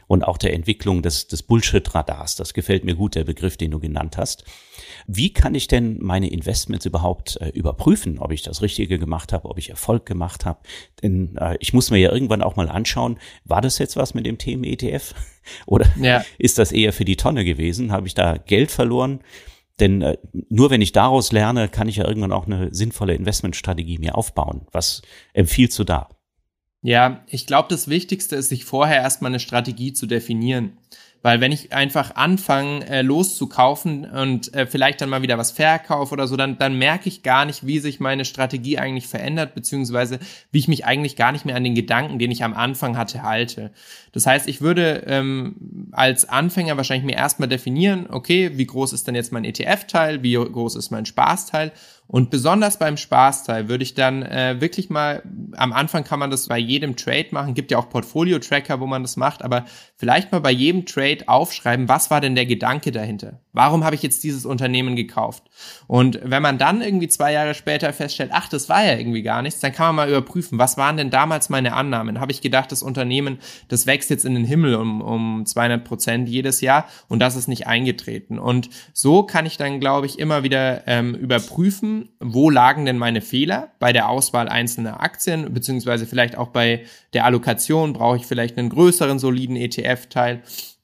und 0.07 0.23
auch 0.23 0.37
der 0.37 0.53
Entwicklung 0.53 1.01
des, 1.01 1.27
des 1.27 1.43
Bullshit-Radars. 1.43 2.35
Das 2.35 2.53
gefällt 2.53 2.83
mir 2.83 2.95
gut, 2.95 3.15
der 3.15 3.23
Begriff, 3.23 3.57
den 3.57 3.71
du 3.71 3.79
genannt 3.79 4.17
hast. 4.17 4.43
Wie 5.07 5.33
kann 5.33 5.55
ich 5.55 5.67
denn 5.67 5.97
meine 6.01 6.29
Investments 6.29 6.85
überhaupt 6.85 7.37
äh, 7.41 7.49
überprüfen, 7.49 8.19
ob 8.19 8.31
ich 8.31 8.41
das 8.41 8.61
Richtige 8.61 8.99
gemacht 8.99 9.33
habe, 9.33 9.49
ob 9.49 9.57
ich 9.57 9.69
Erfolg 9.69 10.05
gemacht 10.05 10.45
habe? 10.45 10.59
Denn 11.01 11.37
äh, 11.37 11.57
ich 11.59 11.73
muss 11.73 11.91
mir 11.91 11.97
ja 11.97 12.11
irgendwann 12.11 12.41
auch 12.41 12.55
mal 12.55 12.69
anschauen, 12.69 13.17
war 13.43 13.61
das 13.61 13.77
jetzt 13.77 13.97
was 13.97 14.13
mit 14.13 14.25
dem 14.25 14.37
Themen 14.37 14.63
ETF? 14.63 15.13
Oder 15.65 15.87
ja. 15.99 16.23
ist 16.37 16.57
das 16.57 16.71
eher 16.71 16.93
für 16.93 17.05
die 17.05 17.17
Tonne 17.17 17.45
gewesen? 17.45 17.91
Habe 17.91 18.07
ich 18.07 18.13
da 18.13 18.37
Geld 18.37 18.71
verloren? 18.71 19.21
Denn 19.79 20.01
äh, 20.01 20.17
nur 20.49 20.69
wenn 20.69 20.81
ich 20.81 20.91
daraus 20.91 21.31
lerne, 21.31 21.67
kann 21.67 21.89
ich 21.89 21.97
ja 21.97 22.07
irgendwann 22.07 22.31
auch 22.31 22.45
eine 22.45 22.73
sinnvolle 22.73 23.15
Investmentstrategie 23.15 23.97
mir 23.97 24.15
aufbauen. 24.15 24.67
Was 24.71 25.01
empfiehlst 25.33 25.77
du 25.79 25.83
da? 25.83 26.09
Ja, 26.85 27.23
ich 27.25 27.47
glaube, 27.47 27.67
das 27.69 27.87
Wichtigste 27.87 28.35
ist, 28.35 28.49
sich 28.49 28.63
vorher 28.63 28.97
erstmal 28.97 29.31
eine 29.31 29.39
Strategie 29.39 29.93
zu 29.93 30.05
definieren. 30.05 30.77
Weil 31.25 31.41
wenn 31.41 31.51
ich 31.51 31.73
einfach 31.73 32.13
anfange, 32.13 32.87
äh, 32.87 33.01
loszukaufen 33.01 34.05
und 34.05 34.53
äh, 34.53 34.67
vielleicht 34.67 35.01
dann 35.01 35.09
mal 35.09 35.23
wieder 35.23 35.39
was 35.39 35.49
verkaufe 35.49 36.13
oder 36.13 36.27
so, 36.27 36.37
dann, 36.37 36.59
dann 36.59 36.77
merke 36.77 37.09
ich 37.09 37.23
gar 37.23 37.45
nicht, 37.45 37.65
wie 37.65 37.79
sich 37.79 37.99
meine 37.99 38.25
Strategie 38.25 38.77
eigentlich 38.77 39.07
verändert, 39.07 39.55
beziehungsweise 39.55 40.19
wie 40.51 40.59
ich 40.59 40.67
mich 40.67 40.85
eigentlich 40.85 41.15
gar 41.15 41.31
nicht 41.31 41.43
mehr 41.43 41.55
an 41.55 41.63
den 41.63 41.73
Gedanken, 41.73 42.19
den 42.19 42.29
ich 42.29 42.43
am 42.43 42.53
Anfang 42.53 42.95
hatte, 42.95 43.23
halte. 43.23 43.71
Das 44.11 44.27
heißt, 44.27 44.47
ich 44.47 44.61
würde 44.61 45.01
ähm, 45.07 45.89
als 45.93 46.29
Anfänger 46.29 46.77
wahrscheinlich 46.77 47.07
mir 47.07 47.15
erstmal 47.15 47.49
definieren, 47.49 48.05
okay, 48.07 48.51
wie 48.53 48.67
groß 48.67 48.93
ist 48.93 49.07
denn 49.07 49.15
jetzt 49.15 49.31
mein 49.31 49.45
ETF-Teil, 49.45 50.21
wie 50.21 50.35
groß 50.35 50.75
ist 50.75 50.91
mein 50.91 51.07
Spaßteil 51.07 51.71
und 52.07 52.29
besonders 52.29 52.77
beim 52.77 52.97
Spaßteil 52.97 53.67
würde 53.67 53.83
ich 53.83 53.95
dann 53.95 54.21
äh, 54.21 54.61
wirklich 54.61 54.89
mal, 54.91 55.23
am 55.55 55.73
Anfang 55.73 56.03
kann 56.03 56.19
man 56.19 56.29
das 56.29 56.47
bei 56.47 56.59
jedem 56.59 56.95
Trade 56.95 57.27
machen, 57.31 57.55
gibt 57.55 57.71
ja 57.71 57.79
auch 57.79 57.89
Portfolio-Tracker, 57.89 58.79
wo 58.79 58.85
man 58.85 59.01
das 59.01 59.17
macht, 59.17 59.43
aber 59.43 59.65
vielleicht 59.97 60.31
mal 60.31 60.39
bei 60.39 60.51
jedem 60.51 60.85
Trade 60.85 61.27
aufschreiben, 61.27 61.87
was 61.87 62.11
war 62.11 62.19
denn 62.21 62.35
der 62.35 62.45
Gedanke 62.45 62.91
dahinter? 62.91 63.39
Warum 63.53 63.85
habe 63.85 63.95
ich 63.95 64.03
jetzt 64.03 64.23
dieses 64.25 64.45
Unternehmen 64.45 64.97
gekauft? 64.97 65.43
Und 65.87 66.19
wenn 66.21 66.41
man 66.41 66.57
dann 66.57 66.81
irgendwie 66.81 67.07
zwei 67.07 67.31
Jahre 67.31 67.53
später 67.53 67.93
feststellt, 67.93 68.31
ach, 68.33 68.49
das 68.49 68.67
war 68.67 68.83
ja 68.83 68.97
irgendwie 68.97 69.23
gar 69.23 69.41
nichts, 69.41 69.61
dann 69.61 69.71
kann 69.71 69.87
man 69.87 69.95
mal 69.95 70.09
überprüfen, 70.09 70.59
was 70.59 70.75
waren 70.77 70.97
denn 70.97 71.09
damals 71.09 71.47
meine 71.47 71.73
Annahmen? 71.73 72.19
Habe 72.19 72.33
ich 72.33 72.41
gedacht, 72.41 72.73
das 72.73 72.83
Unternehmen, 72.83 73.39
das 73.69 73.87
wächst 73.87 74.09
jetzt 74.09 74.25
in 74.25 74.33
den 74.33 74.43
Himmel 74.43 74.75
um, 74.75 75.01
um 75.01 75.45
200 75.45 75.85
Prozent 75.85 76.27
jedes 76.27 76.59
Jahr 76.59 76.89
und 77.07 77.19
das 77.19 77.37
ist 77.37 77.47
nicht 77.47 77.65
eingetreten. 77.65 78.37
Und 78.37 78.69
so 78.91 79.23
kann 79.23 79.45
ich 79.45 79.55
dann, 79.55 79.79
glaube 79.79 80.07
ich, 80.07 80.19
immer 80.19 80.43
wieder 80.43 80.85
ähm, 80.87 81.15
überprüfen, 81.15 82.09
wo 82.19 82.49
lagen 82.49 82.85
denn 82.85 82.97
meine 82.97 83.21
Fehler 83.21 83.69
bei 83.79 83.93
der 83.93 84.09
Auswahl 84.09 84.49
einzelner 84.49 84.99
Aktien, 85.01 85.53
beziehungsweise 85.53 86.05
vielleicht 86.05 86.37
auch 86.37 86.49
bei 86.49 86.83
der 87.13 87.23
Allokation, 87.23 87.93
brauche 87.93 88.17
ich 88.17 88.25
vielleicht 88.25 88.57
einen 88.57 88.69
größeren, 88.69 89.19
soliden 89.19 89.55
ETF-Teil. 89.85 90.41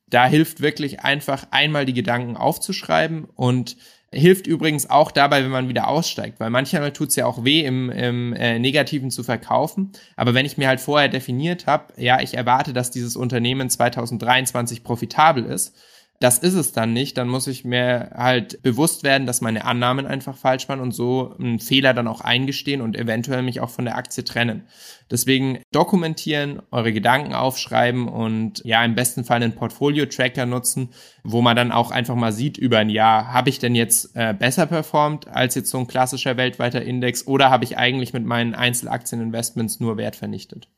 da 0.08 0.26
hilft 0.26 0.62
wirklich 0.62 1.02
einfach 1.02 1.48
einmal 1.52 1.86
die 1.86 1.94
Gedanken 1.94 2.36
aufzuschreiben 2.36 3.26
und 3.36 3.78
hilft 4.14 4.46
übrigens 4.46 4.90
auch 4.90 5.10
dabei, 5.10 5.44
wenn 5.44 5.52
man 5.52 5.70
wieder 5.70 5.88
aussteigt, 5.88 6.40
weil 6.40 6.50
manchmal 6.50 6.92
tut 6.92 7.10
es 7.10 7.16
ja 7.16 7.26
auch 7.26 7.46
weh, 7.46 7.64
im, 7.64 7.90
im 7.90 8.34
äh, 8.34 8.60
Negativen 8.60 9.10
zu 9.10 9.24
verkaufen. 9.24 9.94
Aber 10.18 10.34
wenn 10.34 10.46
ich 10.46 10.58
mir 10.58 10.68
halt 10.68 10.82
vorher 10.82 11.08
definiert 11.08 11.66
habe, 11.66 11.94
ja, 11.96 12.20
ich 12.20 12.34
erwarte, 12.34 12.74
dass 12.74 12.92
dieses 12.92 13.16
Unternehmen 13.16 13.70
2023 13.70 14.84
profitabel 14.84 15.46
ist, 15.46 15.78
das 16.22 16.38
ist 16.38 16.54
es 16.54 16.72
dann 16.72 16.94
nicht, 16.94 17.18
dann 17.18 17.28
muss 17.28 17.48
ich 17.48 17.66
mir 17.66 18.12
halt 18.14 18.62
bewusst 18.62 19.04
werden, 19.04 19.26
dass 19.26 19.42
meine 19.42 19.66
Annahmen 19.66 20.06
einfach 20.06 20.38
falsch 20.38 20.70
waren 20.70 20.80
und 20.80 20.92
so 20.92 21.36
einen 21.40 21.60
Fehler 21.60 21.96
dann 21.96 22.08
auch 22.08 22.22
eingestehen 22.22 22.82
und 22.82 22.96
eventuell 22.96 23.42
mich 23.42 23.60
auch 23.60 23.72
von 23.72 23.86
der 23.86 23.98
Aktie 23.98 24.24
trennen. 24.24 24.68
Deswegen 25.10 25.64
dokumentieren, 25.72 26.62
eure 26.70 26.94
Gedanken 26.94 27.34
aufschreiben 27.34 28.08
und 28.08 28.62
ja, 28.64 28.86
im 28.86 28.94
besten 28.94 29.24
Fall 29.24 29.42
einen 29.42 29.56
Portfolio-Tracker 29.56 30.46
nutzen, 30.46 30.90
wo 31.24 31.42
man 31.42 31.56
dann 31.56 31.72
auch 31.72 31.90
einfach 31.90 32.16
mal 32.16 32.32
sieht 32.32 32.60
über 32.60 32.78
ein 32.78 32.92
Jahr, 32.92 33.34
habe 33.34 33.50
ich 33.50 33.58
denn 33.58 33.74
jetzt 33.74 34.16
äh, 34.16 34.36
besser 34.38 34.68
performt 34.68 35.28
als 35.28 35.56
jetzt 35.56 35.72
so 35.72 35.80
ein 35.80 35.88
klassischer 35.88 36.38
weltweiter 36.38 36.84
Index 36.84 37.26
oder 37.26 37.50
habe 37.50 37.64
ich 37.64 37.80
eigentlich 37.80 38.14
mit 38.14 38.26
meinen 38.26 38.54
Einzelaktieninvestments 38.54 39.80
nur 39.80 39.98
Wert 39.98 40.16
vernichtet? 40.16 40.70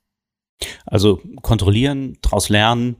Also 0.85 1.19
kontrollieren, 1.41 2.17
daraus 2.21 2.47
lernen, 2.47 2.95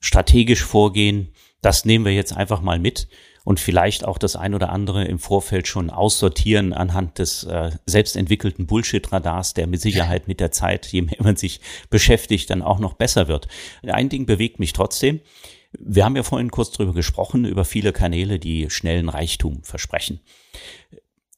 strategisch 0.00 0.64
vorgehen, 0.64 1.32
das 1.60 1.84
nehmen 1.84 2.04
wir 2.04 2.12
jetzt 2.12 2.36
einfach 2.36 2.60
mal 2.60 2.78
mit 2.78 3.08
und 3.44 3.60
vielleicht 3.60 4.04
auch 4.04 4.18
das 4.18 4.34
ein 4.34 4.54
oder 4.54 4.70
andere 4.70 5.04
im 5.04 5.20
Vorfeld 5.20 5.68
schon 5.68 5.88
aussortieren 5.88 6.72
anhand 6.72 7.18
des 7.18 7.44
äh, 7.44 7.70
selbstentwickelten 7.86 8.66
Bullshit-Radars, 8.66 9.54
der 9.54 9.68
mit 9.68 9.80
Sicherheit 9.80 10.26
mit 10.26 10.40
der 10.40 10.50
Zeit, 10.50 10.86
je 10.86 11.02
mehr 11.02 11.18
man 11.20 11.36
sich 11.36 11.60
beschäftigt, 11.88 12.50
dann 12.50 12.60
auch 12.60 12.80
noch 12.80 12.94
besser 12.94 13.28
wird. 13.28 13.46
Ein 13.86 14.08
Ding 14.08 14.26
bewegt 14.26 14.58
mich 14.58 14.72
trotzdem. 14.72 15.20
Wir 15.78 16.04
haben 16.04 16.16
ja 16.16 16.24
vorhin 16.24 16.50
kurz 16.50 16.72
drüber 16.72 16.92
gesprochen, 16.92 17.44
über 17.44 17.64
viele 17.64 17.92
Kanäle, 17.92 18.40
die 18.40 18.68
schnellen 18.68 19.08
Reichtum 19.08 19.62
versprechen. 19.62 20.20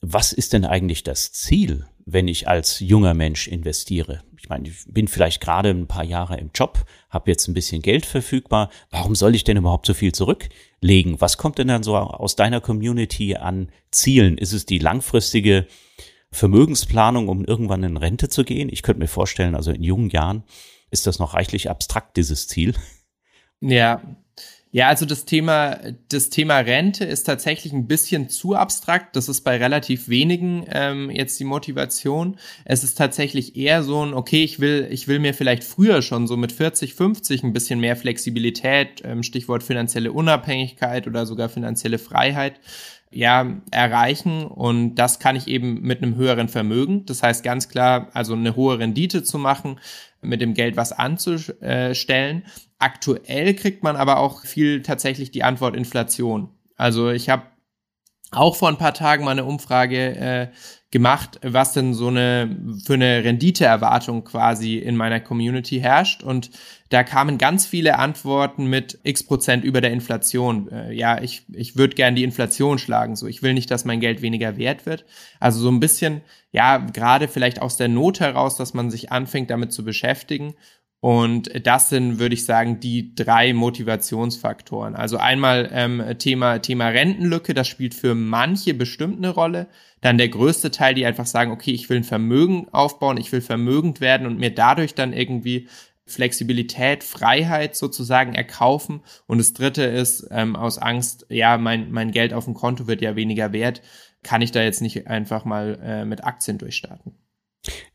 Was 0.01 0.33
ist 0.33 0.53
denn 0.53 0.65
eigentlich 0.65 1.03
das 1.03 1.33
Ziel 1.33 1.87
wenn 2.11 2.27
ich 2.27 2.49
als 2.49 2.81
junger 2.81 3.13
Mensch 3.13 3.49
investiere. 3.49 4.23
Ich 4.39 4.49
meine, 4.49 4.69
ich 4.69 4.77
bin 4.87 5.09
vielleicht 5.09 5.43
gerade 5.43 5.69
ein 5.69 5.87
paar 5.87 6.05
Jahre 6.05 6.39
im 6.39 6.51
Job, 6.55 6.87
habe 7.11 7.31
jetzt 7.31 7.49
ein 7.49 7.55
bisschen 7.55 7.83
Geld 7.83 8.07
verfügbar. 8.07 8.71
Warum 8.91 9.15
soll 9.15 9.35
ich 9.35 9.45
denn 9.45 9.59
überhaupt 9.59 9.85
so 9.85 9.93
viel 9.93 10.13
zurücklegen? 10.13 11.21
Was 11.21 11.37
kommt 11.37 11.59
denn 11.59 11.69
dann 11.69 11.83
so 11.83 11.97
aus 11.97 12.35
deiner 12.35 12.63
Community 12.63 13.37
an 13.37 13.71
Zielen? 13.91 14.39
Ist 14.39 14.55
es 14.55 14.65
die 14.65 14.79
langfristige 14.79 15.67
Vermögensplanung, 16.31 17.29
um 17.29 17.45
irgendwann 17.45 17.85
in 17.85 17.99
Rente 17.99 18.31
zu 18.31 18.43
gehen? 18.43 18.71
Ich 18.71 18.83
könnte 18.83 19.01
mir 19.01 19.09
vorstellen, 19.09 19.55
also 19.55 19.71
in 19.71 19.83
jungen 19.83 20.09
Jahren 20.09 20.45
ist 20.91 21.07
das 21.07 21.19
noch 21.19 21.35
reichlich 21.35 21.69
abstrakt, 21.69 22.17
dieses 22.17 22.49
Ziel. 22.49 22.75
Ja, 23.61 24.01
ja, 24.71 24.89
also 24.89 25.07
das 25.07 25.25
Thema, 25.25 25.79
das 26.11 26.29
Thema 26.29 26.59
Rente 26.59 27.05
ist 27.05 27.25
tatsächlich 27.25 27.73
ein 27.73 27.87
bisschen 27.87 28.29
zu 28.29 28.55
abstrakt. 28.55 29.17
Das 29.17 29.29
ist 29.29 29.41
bei 29.41 29.57
relativ 29.57 30.09
wenigen 30.09 30.67
ähm, 30.71 31.11
jetzt 31.11 31.41
die 31.41 31.45
Motivation. 31.45 32.37
Es 32.67 32.85
ist 32.85 32.99
tatsächlich 32.99 33.57
eher 33.57 33.83
so 33.83 34.05
ein, 34.05 34.13
okay, 34.13 34.45
ich 34.45 34.61
will, 34.61 34.87
ich 34.91 35.09
will 35.09 35.21
mir 35.21 35.33
vielleicht 35.33 35.65
früher 35.65 36.03
schon 36.03 36.27
so 36.27 36.37
mit 36.37 36.53
40, 36.53 36.93
50 36.95 37.45
ein 37.45 37.55
bisschen 37.55 37.81
mehr 37.81 37.97
Flexibilität, 37.97 39.03
ähm, 39.05 39.23
Stichwort 39.23 39.63
finanzielle 39.63 40.13
Unabhängigkeit 40.13 41.07
oder 41.07 41.25
sogar 41.25 41.49
finanzielle 41.49 41.99
Freiheit 41.99 42.61
ja, 43.11 43.57
erreichen 43.71 44.45
und 44.45 44.97
das 44.97 45.19
kann 45.19 45.35
ich 45.35 45.49
eben 45.49 45.81
mit 45.81 46.03
einem 46.03 46.17
höheren 46.17 46.49
Vermögen. 46.49 47.07
Das 47.07 47.23
heißt 47.23 47.43
ganz 47.43 47.69
klar, 47.69 48.09
also 48.13 48.35
eine 48.35 48.55
hohe 48.55 48.79
Rendite 48.79 49.23
zu 49.23 49.39
machen, 49.39 49.81
mit 50.21 50.41
dem 50.41 50.55
Geld 50.55 50.77
was 50.77 50.93
anzustellen. 50.93 52.45
Aktuell 52.79 53.55
kriegt 53.55 53.83
man 53.83 53.97
aber 53.97 54.19
auch 54.19 54.45
viel 54.45 54.83
tatsächlich 54.83 55.31
die 55.31 55.45
Antwort 55.45 55.77
Inflation. 55.77 56.51
Also 56.77 57.11
ich 57.11 57.29
habe 57.29 57.45
auch 58.31 58.57
vor 58.57 58.69
ein 58.69 58.79
paar 58.79 58.95
Tagen 58.95 59.25
mal 59.25 59.31
eine 59.31 59.45
Umfrage 59.45 60.17
äh, 60.17 60.49
gemacht, 60.91 61.38
was 61.43 61.75
denn 61.75 61.93
so 61.93 62.09
eine 62.09 62.57
für 62.85 62.95
eine 62.95 63.23
Renditeerwartung 63.23 64.25
quasi 64.25 64.77
in 64.79 64.97
meiner 64.97 65.21
Community 65.21 65.81
herrscht. 65.81 66.23
Und 66.23 66.51
da 66.88 67.05
kamen 67.05 67.37
ganz 67.37 67.67
viele 67.67 67.99
Antworten 67.99 68.67
mit 68.67 68.99
x 69.03 69.23
Prozent 69.23 69.64
über 69.64 69.83
der 69.83 69.93
Inflation. 69.93 70.71
Äh, 70.71 70.93
ja, 70.93 71.21
ich, 71.21 71.43
ich 71.53 71.77
würde 71.77 71.95
gern 71.95 72.14
die 72.14 72.25
Inflation 72.25 72.79
schlagen. 72.79 73.17
So, 73.17 73.27
ich 73.27 73.43
will 73.43 73.53
nicht, 73.53 73.71
dass 73.71 73.85
mein 73.85 74.01
Geld 74.01 74.23
weniger 74.23 74.57
wert 74.57 74.87
wird. 74.87 75.05
Also 75.41 75.61
so 75.61 75.71
ein 75.71 75.81
bisschen, 75.81 76.23
ja, 76.53 76.79
gerade 76.79 77.29
vielleicht 77.29 77.61
aus 77.61 77.77
der 77.77 77.88
Not 77.88 78.21
heraus, 78.21 78.57
dass 78.57 78.73
man 78.73 78.91
sich 78.91 79.12
anfängt, 79.12 79.51
damit 79.51 79.73
zu 79.73 79.85
beschäftigen 79.85 80.55
und 81.01 81.51
das 81.65 81.91
sind, 81.91 82.19
würde 82.19 82.35
ich 82.35 82.45
sagen, 82.45 82.81
die 82.81 83.15
drei 83.15 83.53
Motivationsfaktoren. 83.53 84.97
Also 84.97 85.17
einmal 85.17 85.71
ähm, 85.73 86.03
Thema, 86.19 86.59
Thema 86.59 86.89
Rentenlücke, 86.89 87.55
das 87.55 87.69
spielt 87.69 87.95
für 87.95 88.17
manche 88.17 88.75
bestimmt 88.75 89.19
eine 89.19 89.31
Rolle. 89.31 89.69
Dann 90.01 90.19
der 90.19 90.29
größte 90.29 90.73
Teil, 90.73 90.95
die 90.95 91.07
einfach 91.07 91.27
sagen, 91.27 91.53
okay, 91.53 91.71
ich 91.71 91.89
will 91.89 91.99
ein 91.99 92.05
Vermögen 92.05 92.69
aufbauen, 92.73 93.17
ich 93.17 93.31
will 93.31 93.41
vermögend 93.41 94.01
werden 94.01 94.27
und 94.27 94.39
mir 94.39 94.53
dadurch 94.53 94.95
dann 94.95 95.13
irgendwie 95.13 95.69
Flexibilität, 96.05 97.05
Freiheit 97.05 97.77
sozusagen 97.77 98.35
erkaufen. 98.35 99.03
Und 99.27 99.39
das 99.39 99.53
dritte 99.53 99.85
ist 99.85 100.27
ähm, 100.33 100.57
aus 100.57 100.79
Angst, 100.79 101.27
ja, 101.29 101.59
mein, 101.59 101.93
mein 101.93 102.11
Geld 102.11 102.33
auf 102.33 102.47
dem 102.47 102.55
Konto 102.55 102.89
wird 102.89 103.03
ja 103.03 103.15
weniger 103.15 103.53
wert, 103.53 103.83
kann 104.25 104.43
ich 104.43 104.51
da 104.51 104.63
jetzt 104.63 104.83
nicht 104.83 105.07
einfach 105.07 105.45
mal 105.45 105.79
äh, 105.81 106.05
mit 106.05 106.25
Aktien 106.25 106.59
durchstarten. 106.59 107.15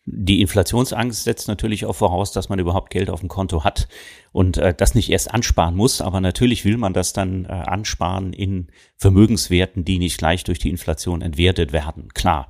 Die 0.06 0.42
Inflationsangst 0.42 1.24
setzt 1.24 1.48
natürlich 1.48 1.86
auch 1.86 1.96
voraus, 1.96 2.34
dass 2.34 2.50
man 2.50 2.60
überhaupt 2.60 2.90
Geld 2.90 3.10
auf 3.10 3.22
dem 3.22 3.30
Konto 3.30 3.64
hat 3.64 3.88
und 4.34 4.58
äh, 4.58 4.74
das 4.74 4.96
nicht 4.96 5.10
erst 5.10 5.34
ansparen 5.34 5.76
muss, 5.76 6.02
aber 6.02 6.20
natürlich 6.20 6.66
will 6.66 6.76
man 6.76 6.94
das 6.94 7.14
dann 7.14 7.46
äh, 7.46 7.50
ansparen 7.50 8.34
in 8.34 8.68
Vermögenswerten, 8.98 9.86
die 9.86 10.00
nicht 10.00 10.18
gleich 10.18 10.44
durch 10.44 10.60
die 10.60 10.70
Inflation 10.70 11.22
entwertet 11.22 11.72
werden. 11.72 12.10
Klar. 12.14 12.50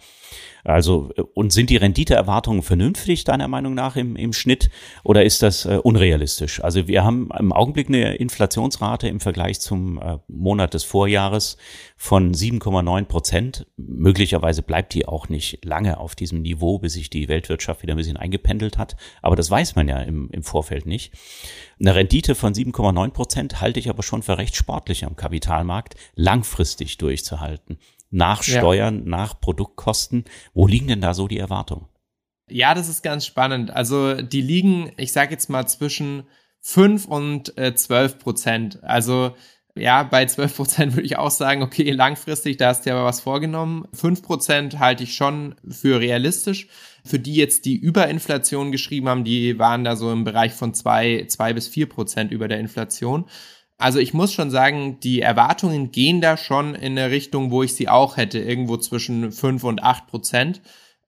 Also, 0.64 1.12
äh, 1.18 1.22
und 1.34 1.52
sind 1.52 1.70
die 1.70 1.78
Renditeerwartungen 1.78 2.64
vernünftig, 2.64 3.24
deiner 3.24 3.48
Meinung 3.48 3.74
nach, 3.74 3.96
im, 3.96 4.16
im 4.16 4.34
Schnitt, 4.34 4.70
oder 5.04 5.24
ist 5.24 5.44
das 5.44 5.66
äh, 5.66 5.80
unrealistisch? 5.82 6.64
Also, 6.64 6.88
wir 6.88 7.04
haben 7.04 7.30
im 7.38 7.52
Augenblick 7.52 7.90
eine 7.90 8.16
Inflationsrate 8.16 9.08
im 9.08 9.20
Vergleich 9.20 9.60
zum 9.60 10.02
äh, 10.02 10.20
Monat 10.28 10.74
des 10.74 10.84
Vorjahres 10.84 11.58
von 11.98 12.34
7,9 12.34 13.06
Prozent. 13.06 13.68
Möglicherweise 13.76 14.62
bleibt 14.62 14.94
die 14.94 15.06
auch 15.06 15.30
nicht 15.30 15.66
lange 15.66 16.00
auf 16.00 16.16
diesem 16.16 16.42
Niveau, 16.42 16.80
bis 16.80 16.94
sich 16.94 17.10
die 17.10 17.28
Weltwirtschaft 17.44 17.84
wieder 17.84 17.94
ein 17.94 17.98
bisschen 17.98 18.18
eingependelt 18.18 18.78
hat. 18.78 18.96
Aber 19.22 19.36
das 19.36 19.52
weiß 19.52 19.76
man 19.76 19.88
ja 19.88 20.00
im, 20.00 20.30
im 20.32 20.44
Vorfeld 20.44 20.86
nicht. 20.86 21.14
Eine 21.80 21.96
Rendite 21.96 22.36
von 22.36 22.54
7,9 22.54 23.12
Prozent 23.12 23.62
halte 23.62 23.80
ich 23.80 23.90
aber 23.90 24.04
schon 24.04 24.24
für 24.24 24.38
recht 24.38 24.56
sportlich 24.56 25.06
am 25.06 25.16
Kapitalmarkt, 25.16 25.96
langfristig 26.16 26.98
durchzuhalten 26.98 27.78
nach 28.10 28.44
Steuern, 28.44 29.00
ja. 29.00 29.10
nach 29.10 29.40
Produktkosten. 29.40 30.26
Wo 30.54 30.68
liegen 30.68 30.88
denn 30.88 31.02
da 31.02 31.16
so 31.16 31.28
die 31.28 31.40
Erwartungen? 31.40 31.88
Ja, 32.48 32.76
das 32.76 32.88
ist 32.88 33.02
ganz 33.02 33.26
spannend. 33.26 33.72
Also 33.72 34.22
die 34.22 34.42
liegen, 34.42 34.92
ich 34.98 35.12
sage 35.12 35.32
jetzt 35.32 35.50
mal, 35.50 35.66
zwischen 35.66 36.24
5 36.62 37.06
und 37.06 37.58
äh, 37.58 37.74
12 37.74 38.20
Prozent. 38.20 38.84
Also 38.84 39.34
ja, 39.76 40.04
bei 40.04 40.26
12 40.26 40.56
Prozent 40.56 40.94
würde 40.94 41.06
ich 41.06 41.18
auch 41.18 41.32
sagen, 41.32 41.64
okay, 41.64 41.90
langfristig, 41.92 42.58
da 42.58 42.68
hast 42.68 42.86
du 42.86 42.92
aber 42.92 43.06
was 43.06 43.22
vorgenommen. 43.22 43.88
5 43.94 44.22
Prozent 44.22 44.80
halte 44.80 45.04
ich 45.04 45.16
schon 45.16 45.56
für 45.68 46.00
realistisch. 46.00 46.68
Für 47.06 47.20
die 47.20 47.36
jetzt, 47.36 47.66
die 47.66 47.76
über 47.76 48.08
Inflation 48.08 48.72
geschrieben 48.72 49.10
haben, 49.10 49.24
die 49.24 49.60
waren 49.60 49.84
da 49.84 49.96
so 49.96 50.12
im 50.12 50.24
Bereich 50.24 50.54
von 50.54 50.74
2, 50.74 51.26
2 51.28 51.54
bis 51.54 51.68
4 51.68 51.90
Prozent 51.90 52.32
über 52.32 52.48
der 52.48 52.60
Inflation. 52.60 53.26
Also 53.78 54.00
ich 54.00 54.14
muss 54.14 54.34
schon 54.34 54.50
sagen, 54.50 55.00
die 55.02 55.22
Erwartungen 55.22 55.92
gehen 55.92 56.22
da 56.22 56.38
schon 56.38 56.76
in 56.76 56.98
eine 56.98 57.12
Richtung, 57.12 57.52
wo 57.52 57.64
ich 57.64 57.76
sie 57.76 57.90
auch 57.90 58.16
hätte, 58.16 58.40
irgendwo 58.40 58.78
zwischen 58.78 59.32
5 59.32 59.64
und 59.66 59.84
8 59.84 60.08
Prozent. 60.08 60.62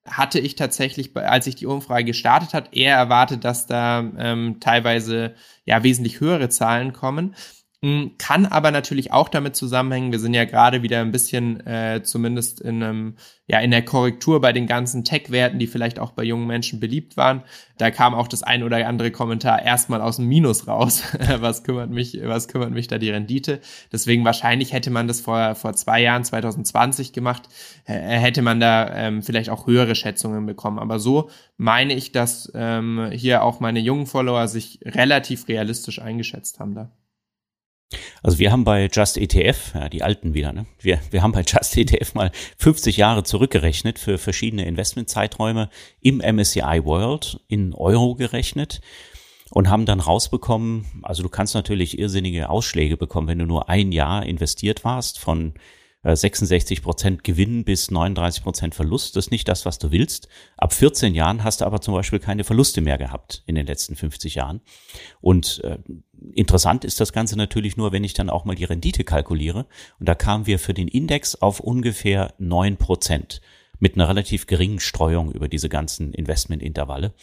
Hatte 0.06 0.40
ich 0.40 0.56
tatsächlich, 0.56 1.16
als 1.16 1.48
ich 1.48 1.56
die 1.56 1.66
Umfrage 1.66 2.06
gestartet 2.06 2.54
hat, 2.54 2.76
eher 2.76 2.96
erwartet, 2.96 3.44
dass 3.46 3.66
da 3.66 4.00
ähm, 4.18 4.58
teilweise 4.60 5.36
ja 5.66 5.84
wesentlich 5.84 6.20
höhere 6.20 6.50
Zahlen 6.50 6.92
kommen. 6.92 7.36
Hm, 7.86 8.14
kann 8.18 8.48
aber 8.48 8.72
natürlich 8.72 9.14
auch 9.14 9.30
damit 9.30 9.56
zusammenhängen, 9.56 10.12
wir 10.12 10.18
sind 10.18 10.34
ja 10.34 10.46
gerade 10.46 10.82
wieder 10.82 11.02
ein 11.02 11.12
bisschen 11.12 11.64
äh, 11.68 12.02
zumindest 12.04 12.60
in 12.60 12.82
einem, 12.82 13.16
ja, 13.46 13.60
in 13.60 13.70
der 13.70 13.86
Korrektur 13.86 14.42
bei 14.42 14.54
den 14.54 14.66
ganzen 14.66 15.04
Tech-Werten, 15.04 15.60
die 15.60 15.68
vielleicht 15.68 16.00
auch 16.00 16.10
bei 16.10 16.24
jungen 16.24 16.48
Menschen 16.48 16.80
beliebt 16.80 17.16
waren. 17.16 17.44
Da 17.78 17.92
kam 17.92 18.16
auch 18.16 18.28
das 18.28 18.42
ein 18.42 18.64
oder 18.64 18.88
andere 18.88 19.12
Kommentar 19.12 19.62
erstmal 19.62 20.02
aus 20.02 20.16
dem 20.16 20.26
Minus 20.28 20.68
raus. 20.68 21.04
was 21.42 21.64
kümmert 21.64 21.92
mich, 21.92 22.20
was 22.24 22.48
kümmert 22.48 22.72
mich 22.72 22.88
da 22.88 22.98
die 22.98 23.12
Rendite? 23.12 23.62
Deswegen 23.92 24.26
wahrscheinlich 24.26 24.74
hätte 24.74 24.90
man 24.90 25.08
das 25.08 25.22
vor, 25.22 25.54
vor 25.54 25.74
zwei 25.74 26.02
Jahren, 26.02 26.24
2020 26.24 27.14
gemacht, 27.14 27.44
äh, 27.86 27.94
hätte 27.94 28.42
man 28.42 28.60
da 28.60 28.96
ähm, 28.96 29.22
vielleicht 29.22 29.52
auch 29.52 29.68
höhere 29.68 29.94
Schätzungen 29.94 30.48
bekommen. 30.48 30.80
Aber 30.80 30.98
so 30.98 31.30
meine 31.58 31.94
ich, 31.94 32.12
dass 32.12 32.52
ähm, 32.56 33.12
hier 33.12 33.44
auch 33.44 33.60
meine 33.60 33.80
jungen 33.80 34.08
Follower 34.08 34.48
sich 34.48 34.80
relativ 34.84 35.48
realistisch 35.48 36.02
eingeschätzt 36.02 36.60
haben 36.60 36.74
da. 36.74 36.90
Also 38.24 38.40
wir 38.40 38.52
haben 38.52 38.64
bei 38.64 38.90
Just 38.92 39.18
ETF, 39.18 39.74
ja, 39.76 39.90
die 39.90 40.04
alten 40.04 40.34
wieder, 40.34 40.52
ne? 40.54 40.66
Wir, 40.80 41.00
wir 41.12 41.22
haben 41.22 41.32
bei 41.32 41.44
Just 41.48 41.78
ETF 41.78 42.14
mal 42.16 42.32
50 42.58 42.98
Jahre 42.98 43.24
zurückgerechnet 43.24 44.00
für 44.00 44.18
verschiedene 44.18 44.66
Investmentzeiträume 44.66 45.70
im 46.02 46.18
MSCI 46.18 46.82
World 46.84 47.40
in 47.48 47.74
Euro 47.74 48.16
gerechnet. 48.16 48.82
und 49.52 49.70
haben 49.70 49.86
dann 49.86 50.00
rausbekommen, 50.00 50.86
also 51.04 51.22
du 51.24 51.30
kannst 51.30 51.54
natürlich 51.54 52.00
irrsinnige 52.00 52.50
Ausschläge 52.50 52.98
bekommen, 52.98 53.28
wenn 53.28 53.40
du 53.40 53.46
nur 53.46 53.70
ein 53.70 53.92
Jahr 53.92 54.26
investiert 54.26 54.84
warst 54.84 55.20
von 55.20 55.54
66 56.14 56.78
äh, 56.78 56.82
Prozent 56.82 57.24
Gewinn 57.24 57.64
bis 57.64 57.90
39 57.90 58.44
Prozent 58.44 58.76
Verlust. 58.76 59.16
Das 59.16 59.26
ist 59.26 59.32
nicht 59.32 59.48
das, 59.48 59.66
was 59.66 59.80
du 59.80 59.92
willst. 59.92 60.28
Ab 60.58 60.74
14 60.74 61.16
Jahren 61.16 61.44
hast 61.44 61.62
du 61.62 61.66
aber 61.66 61.82
zum 61.82 61.94
Beispiel 61.94 62.20
keine 62.20 62.44
Verluste 62.44 62.82
mehr 62.82 62.98
gehabt 62.98 63.44
in 63.48 63.56
den 63.56 63.66
letzten 63.66 63.96
50 63.96 64.36
Jahren. 64.36 64.62
Und 65.22 65.64
äh, 65.64 65.80
interessant 66.34 66.86
ist 66.86 67.00
das 67.00 67.12
Ganze 67.12 67.38
natürlich 67.38 67.76
nur, 67.76 67.92
wenn 67.92 68.04
ich 68.04 68.14
dann 68.14 68.30
auch 68.30 68.46
mal 68.46 68.56
die 68.56 68.66
Rendite 68.66 69.04
kalkuliere. 69.04 69.66
Und 70.00 70.08
da 70.08 70.14
kamen 70.14 70.46
wir 70.46 70.60
für 70.60 70.74
den 70.74 70.88
Index 70.88 71.36
auf 71.36 71.60
ungefähr 71.60 72.34
9 72.38 72.78
Prozent 72.78 73.42
mit 73.80 73.96
einer 73.96 74.08
relativ 74.08 74.48
geringen 74.48 74.80
Streuung 74.80 75.32
über 75.32 75.48
diese 75.48 75.70
ganzen 75.70 76.14
Investmentintervalle. 76.14 77.14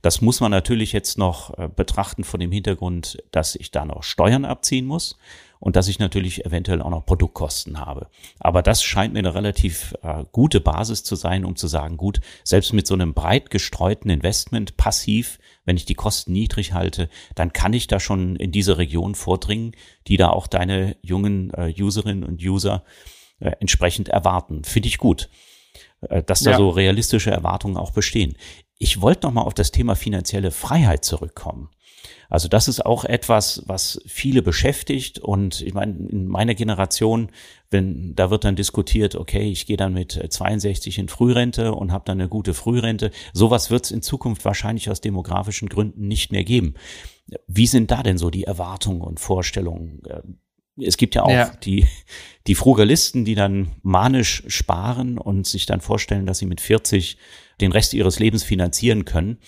Das 0.00 0.20
muss 0.20 0.40
man 0.40 0.50
natürlich 0.50 0.92
jetzt 0.92 1.16
noch 1.16 1.56
äh, 1.58 1.68
betrachten 1.68 2.24
von 2.24 2.40
dem 2.40 2.50
Hintergrund, 2.50 3.22
dass 3.30 3.54
ich 3.54 3.70
da 3.70 3.84
noch 3.84 4.02
Steuern 4.02 4.44
abziehen 4.44 4.86
muss 4.86 5.16
und 5.62 5.76
dass 5.76 5.86
ich 5.86 6.00
natürlich 6.00 6.44
eventuell 6.44 6.82
auch 6.82 6.90
noch 6.90 7.06
Produktkosten 7.06 7.78
habe. 7.78 8.08
Aber 8.40 8.62
das 8.62 8.82
scheint 8.82 9.12
mir 9.12 9.20
eine 9.20 9.36
relativ 9.36 9.94
äh, 10.02 10.24
gute 10.32 10.60
Basis 10.60 11.04
zu 11.04 11.14
sein, 11.14 11.44
um 11.44 11.54
zu 11.54 11.68
sagen, 11.68 11.96
gut, 11.96 12.20
selbst 12.42 12.72
mit 12.72 12.84
so 12.84 12.94
einem 12.94 13.14
breit 13.14 13.48
gestreuten 13.48 14.10
Investment 14.10 14.76
passiv, 14.76 15.38
wenn 15.64 15.76
ich 15.76 15.84
die 15.84 15.94
Kosten 15.94 16.32
niedrig 16.32 16.72
halte, 16.72 17.08
dann 17.36 17.52
kann 17.52 17.74
ich 17.74 17.86
da 17.86 18.00
schon 18.00 18.34
in 18.34 18.50
diese 18.50 18.76
Region 18.76 19.14
vordringen, 19.14 19.76
die 20.08 20.16
da 20.16 20.30
auch 20.30 20.48
deine 20.48 20.96
jungen 21.00 21.54
äh, 21.54 21.72
Userinnen 21.80 22.24
und 22.24 22.42
User 22.42 22.82
äh, 23.38 23.52
entsprechend 23.60 24.08
erwarten. 24.08 24.64
Finde 24.64 24.88
ich 24.88 24.98
gut 24.98 25.30
äh, 26.00 26.24
dass 26.24 26.40
da 26.40 26.50
ja. 26.50 26.56
so 26.56 26.70
realistische 26.70 27.30
Erwartungen 27.30 27.76
auch 27.76 27.92
bestehen. 27.92 28.36
Ich 28.78 29.00
wollte 29.00 29.28
noch 29.28 29.32
mal 29.32 29.42
auf 29.42 29.54
das 29.54 29.70
Thema 29.70 29.94
finanzielle 29.94 30.50
Freiheit 30.50 31.04
zurückkommen. 31.04 31.70
Also 32.28 32.48
das 32.48 32.68
ist 32.68 32.84
auch 32.84 33.04
etwas, 33.04 33.62
was 33.66 34.00
viele 34.06 34.42
beschäftigt 34.42 35.18
und 35.18 35.60
ich 35.60 35.74
meine, 35.74 35.92
in 36.08 36.26
meiner 36.26 36.54
Generation, 36.54 37.30
wenn 37.70 38.14
da 38.14 38.30
wird 38.30 38.44
dann 38.44 38.56
diskutiert, 38.56 39.16
okay, 39.16 39.50
ich 39.50 39.66
gehe 39.66 39.76
dann 39.76 39.92
mit 39.92 40.12
62 40.12 40.98
in 40.98 41.08
Frührente 41.08 41.74
und 41.74 41.92
habe 41.92 42.04
dann 42.06 42.20
eine 42.20 42.28
gute 42.28 42.54
Frührente. 42.54 43.10
Sowas 43.32 43.70
wird 43.70 43.84
es 43.84 43.90
in 43.90 44.02
Zukunft 44.02 44.44
wahrscheinlich 44.44 44.90
aus 44.90 45.00
demografischen 45.00 45.68
Gründen 45.68 46.08
nicht 46.08 46.32
mehr 46.32 46.44
geben. 46.44 46.74
Wie 47.46 47.66
sind 47.66 47.90
da 47.90 48.02
denn 48.02 48.18
so 48.18 48.30
die 48.30 48.44
Erwartungen 48.44 49.02
und 49.02 49.20
Vorstellungen? 49.20 50.02
Es 50.76 50.96
gibt 50.96 51.14
ja 51.14 51.22
auch 51.24 51.30
ja. 51.30 51.52
die, 51.62 51.86
die 52.46 52.54
Frugalisten, 52.54 53.24
die 53.24 53.34
dann 53.34 53.72
manisch 53.82 54.42
sparen 54.46 55.18
und 55.18 55.46
sich 55.46 55.66
dann 55.66 55.80
vorstellen, 55.80 56.26
dass 56.26 56.38
sie 56.38 56.46
mit 56.46 56.60
40 56.60 57.18
den 57.60 57.72
Rest 57.72 57.94
ihres 57.94 58.18
Lebens 58.18 58.42
finanzieren 58.42 59.04
können. 59.04 59.38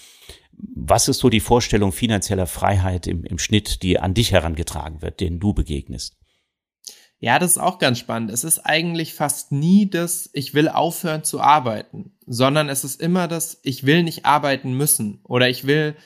Was 0.57 1.09
ist 1.09 1.19
so 1.19 1.31
die 1.31 1.40
Vorstellung 1.40 1.93
finanzieller 1.93 2.47
Freiheit 2.47 3.07
im, 3.07 3.25
im 3.25 3.38
Schnitt, 3.38 3.83
die 3.83 3.99
an 3.99 4.14
dich 4.14 4.33
herangetragen 4.33 5.03
wird, 5.03 5.21
denen 5.21 5.40
du 5.40 5.55
begegnest? 5.55 6.17
Ja, 7.19 7.38
das 7.38 7.53
ist 7.53 7.59
auch 7.59 7.79
ganz 7.79 7.99
spannend. 7.99 8.31
Es 8.31 8.45
ist 8.45 8.59
eigentlich 8.61 9.14
fast 9.14 9.51
nie 9.51 9.88
das, 9.88 10.29
ich 10.33 10.53
will 10.53 10.69
aufhören 10.69 11.25
zu 11.25 11.40
arbeiten, 11.40 12.12
sondern 12.27 12.69
es 12.69 12.85
ist 12.85 13.01
immer 13.01 13.29
das, 13.29 13.61
ich 13.62 13.87
will 13.87 14.03
nicht 14.03 14.27
arbeiten 14.27 14.75
müssen 14.75 15.21
oder 15.25 15.49
ich 15.49 15.67
will 15.67 15.97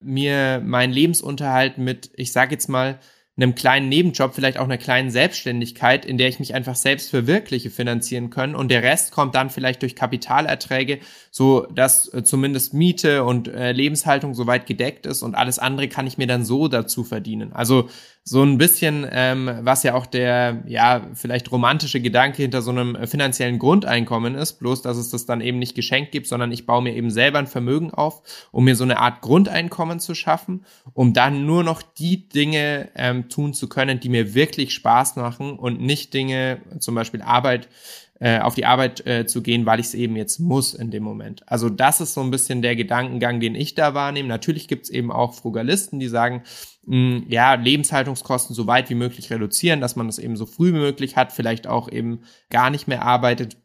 mir 0.00 0.60
meinen 0.64 0.92
Lebensunterhalt 0.92 1.78
mit, 1.78 2.10
ich 2.14 2.30
sage 2.30 2.52
jetzt 2.52 2.68
mal, 2.68 3.00
einem 3.38 3.54
kleinen 3.54 3.88
Nebenjob, 3.88 4.34
vielleicht 4.34 4.58
auch 4.58 4.64
einer 4.64 4.78
kleinen 4.78 5.10
Selbstständigkeit, 5.10 6.04
in 6.04 6.18
der 6.18 6.28
ich 6.28 6.40
mich 6.40 6.54
einfach 6.54 6.74
selbst 6.74 7.10
verwirkliche, 7.10 7.70
finanzieren 7.70 8.30
können. 8.30 8.54
Und 8.54 8.68
der 8.70 8.82
Rest 8.82 9.12
kommt 9.12 9.34
dann 9.34 9.48
vielleicht 9.48 9.82
durch 9.82 9.94
Kapitalerträge, 9.94 10.98
so 11.30 11.66
dass 11.72 12.12
äh, 12.12 12.24
zumindest 12.24 12.74
Miete 12.74 13.24
und 13.24 13.48
äh, 13.48 13.72
Lebenshaltung 13.72 14.34
soweit 14.34 14.66
gedeckt 14.66 15.06
ist 15.06 15.22
und 15.22 15.36
alles 15.36 15.58
andere 15.58 15.88
kann 15.88 16.06
ich 16.06 16.18
mir 16.18 16.26
dann 16.26 16.44
so 16.44 16.68
dazu 16.68 17.04
verdienen. 17.04 17.52
Also 17.52 17.88
so 18.28 18.42
ein 18.42 18.58
bisschen, 18.58 19.06
ähm, 19.10 19.50
was 19.62 19.84
ja 19.84 19.94
auch 19.94 20.04
der, 20.04 20.62
ja, 20.66 21.00
vielleicht 21.14 21.50
romantische 21.50 22.02
Gedanke 22.02 22.42
hinter 22.42 22.60
so 22.60 22.70
einem 22.70 23.06
finanziellen 23.06 23.58
Grundeinkommen 23.58 24.34
ist, 24.34 24.58
bloß 24.58 24.82
dass 24.82 24.98
es 24.98 25.08
das 25.08 25.24
dann 25.24 25.40
eben 25.40 25.58
nicht 25.58 25.74
geschenkt 25.74 26.12
gibt, 26.12 26.26
sondern 26.26 26.52
ich 26.52 26.66
baue 26.66 26.82
mir 26.82 26.94
eben 26.94 27.10
selber 27.10 27.38
ein 27.38 27.46
Vermögen 27.46 27.90
auf, 27.90 28.20
um 28.52 28.64
mir 28.64 28.76
so 28.76 28.84
eine 28.84 28.98
Art 28.98 29.22
Grundeinkommen 29.22 29.98
zu 29.98 30.14
schaffen, 30.14 30.66
um 30.92 31.14
dann 31.14 31.46
nur 31.46 31.64
noch 31.64 31.80
die 31.80 32.28
Dinge 32.28 32.90
ähm, 32.96 33.30
tun 33.30 33.54
zu 33.54 33.66
können, 33.66 33.98
die 33.98 34.10
mir 34.10 34.34
wirklich 34.34 34.74
Spaß 34.74 35.16
machen 35.16 35.58
und 35.58 35.80
nicht 35.80 36.12
Dinge, 36.12 36.60
zum 36.80 36.94
Beispiel 36.94 37.22
Arbeit, 37.22 37.70
äh, 38.20 38.40
auf 38.40 38.54
die 38.54 38.66
Arbeit 38.66 39.06
äh, 39.06 39.26
zu 39.26 39.42
gehen, 39.42 39.64
weil 39.66 39.80
ich 39.80 39.86
es 39.86 39.94
eben 39.94 40.16
jetzt 40.16 40.40
muss 40.40 40.74
in 40.74 40.90
dem 40.90 41.02
Moment. 41.02 41.42
Also 41.46 41.68
das 41.68 42.00
ist 42.00 42.14
so 42.14 42.20
ein 42.20 42.30
bisschen 42.30 42.62
der 42.62 42.74
Gedankengang, 42.74 43.40
den 43.40 43.54
ich 43.54 43.74
da 43.74 43.94
wahrnehme. 43.94 44.28
Natürlich 44.28 44.66
gibt 44.68 44.84
es 44.84 44.90
eben 44.90 45.12
auch 45.12 45.34
Frugalisten, 45.34 46.00
die 46.00 46.08
sagen, 46.08 46.42
mh, 46.86 46.96
hm, 46.96 47.26
ja, 47.28 47.54
Lebenshaltungskosten 47.54 48.54
so 48.54 48.66
weit 48.66 48.90
wie 48.90 48.94
möglich 48.96 49.30
reduzieren, 49.30 49.80
dass 49.80 49.96
man 49.96 50.06
das 50.06 50.18
eben 50.18 50.36
so 50.36 50.46
früh 50.46 50.72
wie 50.72 50.78
möglich 50.78 51.16
hat, 51.16 51.32
vielleicht 51.32 51.66
auch 51.66 51.90
eben 51.90 52.22
gar 52.50 52.70
nicht 52.70 52.88
mehr 52.88 53.02
arbeitet. 53.02 53.56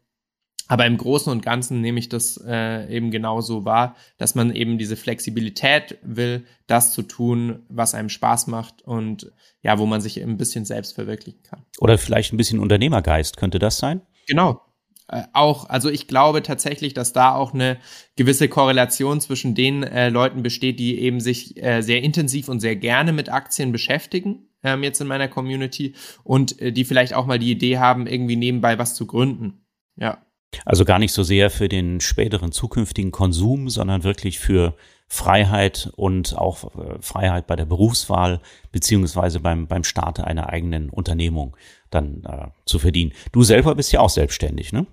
Aber 0.68 0.86
im 0.86 0.98
Großen 0.98 1.32
und 1.32 1.44
Ganzen 1.44 1.82
nehme 1.82 2.00
ich 2.00 2.08
das 2.08 2.42
äh, 2.48 2.88
eben 2.96 3.12
genauso 3.12 3.66
wahr, 3.66 3.96
dass 4.18 4.34
man 4.34 4.56
eben 4.56 4.78
diese 4.78 4.96
Flexibilität 4.96 5.98
will, 6.04 6.46
das 6.68 6.94
zu 6.94 7.02
tun, 7.02 7.64
was 7.70 7.94
einem 7.94 8.10
Spaß 8.10 8.48
macht 8.48 8.82
und 8.82 9.32
ja, 9.62 9.78
wo 9.78 9.86
man 9.86 10.00
sich 10.00 10.22
ein 10.22 10.38
bisschen 10.38 10.64
selbst 10.64 10.96
verwirklichen 10.96 11.44
kann. 11.44 11.66
Oder 11.80 11.98
vielleicht 11.98 12.34
ein 12.34 12.38
bisschen 12.38 12.60
Unternehmergeist, 12.60 13.36
könnte 13.36 13.60
das 13.60 13.78
sein? 13.78 14.02
Genau. 14.28 14.62
Äh, 15.08 15.24
auch, 15.34 15.70
also 15.70 15.90
ich 15.90 16.08
glaube 16.08 16.44
tatsächlich, 16.44 16.94
dass 16.94 17.14
da 17.14 17.36
auch 17.36 17.54
eine 17.54 17.78
gewisse 18.16 18.48
Korrelation 18.48 19.22
zwischen 19.22 19.56
den 19.56 19.84
äh, 19.84 20.10
Leuten 20.10 20.44
besteht, 20.44 20.80
die 20.80 21.00
eben 21.00 21.20
sich 21.20 21.62
äh, 21.62 21.82
sehr 21.82 22.02
intensiv 22.02 22.48
und 22.48 22.60
sehr 22.60 22.76
gerne 22.76 23.14
mit 23.14 23.30
Aktien 23.30 23.72
beschäftigen, 23.72 24.48
ähm, 24.64 24.84
jetzt 24.84 25.02
in 25.02 25.08
meiner 25.08 25.28
Community, 25.28 25.94
und 26.24 26.60
äh, 26.62 26.72
die 26.72 26.86
vielleicht 26.86 27.14
auch 27.14 27.26
mal 27.26 27.40
die 27.40 27.52
Idee 27.52 27.78
haben, 27.78 28.08
irgendwie 28.08 28.38
nebenbei 28.38 28.78
was 28.80 28.96
zu 28.96 29.06
gründen. 29.06 29.66
Ja. 29.98 30.26
Also 30.66 30.86
gar 30.86 31.00
nicht 31.00 31.14
so 31.14 31.24
sehr 31.24 31.50
für 31.50 31.68
den 31.68 32.00
späteren 32.00 32.52
zukünftigen 32.52 33.12
Konsum, 33.12 33.70
sondern 33.70 34.04
wirklich 34.04 34.40
für 34.40 34.76
Freiheit 35.14 35.92
und 35.96 36.36
auch 36.36 36.76
äh, 36.76 36.98
Freiheit 37.00 37.46
bei 37.46 37.56
der 37.56 37.66
Berufswahl 37.66 38.42
beziehungsweise 38.72 39.40
beim, 39.40 39.68
beim 39.68 39.84
Start 39.84 40.20
einer 40.20 40.50
eigenen 40.50 40.90
Unternehmung 40.90 41.56
dann 41.92 42.24
äh, 42.24 42.48
zu 42.66 42.80
verdienen. 42.80 43.14
Du 43.32 43.44
selber 43.44 43.76
bist 43.76 43.92
ja 43.92 44.00
auch 44.00 44.10
selbstständig, 44.10 44.74
ne? 44.74 44.88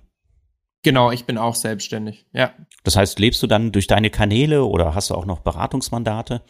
Genau, 0.83 1.09
ich 1.09 1.25
bin 1.25 1.39
auch 1.39 1.55
selbstständig, 1.55 2.27
ja. 2.33 2.53
Das 2.83 2.95
heißt, 2.95 3.17
lebst 3.17 3.41
du 3.41 3.47
dann 3.47 3.71
durch 3.71 3.87
deine 3.87 4.11
Kanäle 4.11 4.63
oder 4.63 4.93
hast 4.93 5.09
du 5.09 5.15
auch 5.15 5.25
noch 5.25 5.39
Beratungsmandate? 5.39 6.43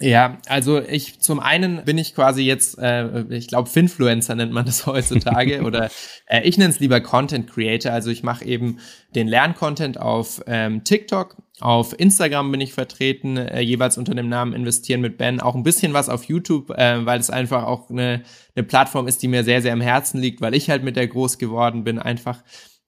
Ja, 0.00 0.38
also 0.48 0.80
ich 0.80 1.20
zum 1.20 1.38
einen 1.38 1.84
bin 1.84 1.98
ich 1.98 2.14
quasi 2.14 2.42
jetzt, 2.42 2.78
äh, 2.78 3.24
ich 3.28 3.46
glaube, 3.46 3.68
Finfluencer 3.68 4.34
nennt 4.34 4.52
man 4.52 4.64
das 4.64 4.86
heutzutage 4.86 5.62
oder 5.62 5.90
äh, 6.26 6.42
ich 6.42 6.56
nenne 6.56 6.70
es 6.70 6.80
lieber 6.80 7.00
Content 7.00 7.48
Creator. 7.48 7.92
Also 7.92 8.10
ich 8.10 8.22
mache 8.22 8.44
eben 8.44 8.78
den 9.14 9.28
Lerncontent 9.28 10.00
auf 10.00 10.42
ähm, 10.46 10.82
TikTok, 10.82 11.36
auf 11.60 11.98
Instagram 11.98 12.50
bin 12.50 12.60
ich 12.60 12.72
vertreten, 12.72 13.36
äh, 13.36 13.60
jeweils 13.60 13.98
unter 13.98 14.14
dem 14.14 14.28
Namen 14.28 14.54
Investieren 14.54 15.02
mit 15.02 15.18
Ben, 15.18 15.40
auch 15.40 15.54
ein 15.54 15.62
bisschen 15.62 15.92
was 15.92 16.08
auf 16.08 16.24
YouTube, 16.24 16.70
äh, 16.70 17.04
weil 17.04 17.20
es 17.20 17.30
einfach 17.30 17.64
auch 17.64 17.90
eine, 17.90 18.22
eine 18.56 18.64
Plattform 18.64 19.06
ist, 19.06 19.22
die 19.22 19.28
mir 19.28 19.44
sehr, 19.44 19.62
sehr 19.62 19.74
am 19.74 19.82
Herzen 19.82 20.20
liegt, 20.20 20.40
weil 20.40 20.54
ich 20.54 20.70
halt 20.70 20.82
mit 20.82 20.96
der 20.96 21.06
groß 21.06 21.38
geworden 21.38 21.84
bin, 21.84 21.98
einfach 21.98 22.42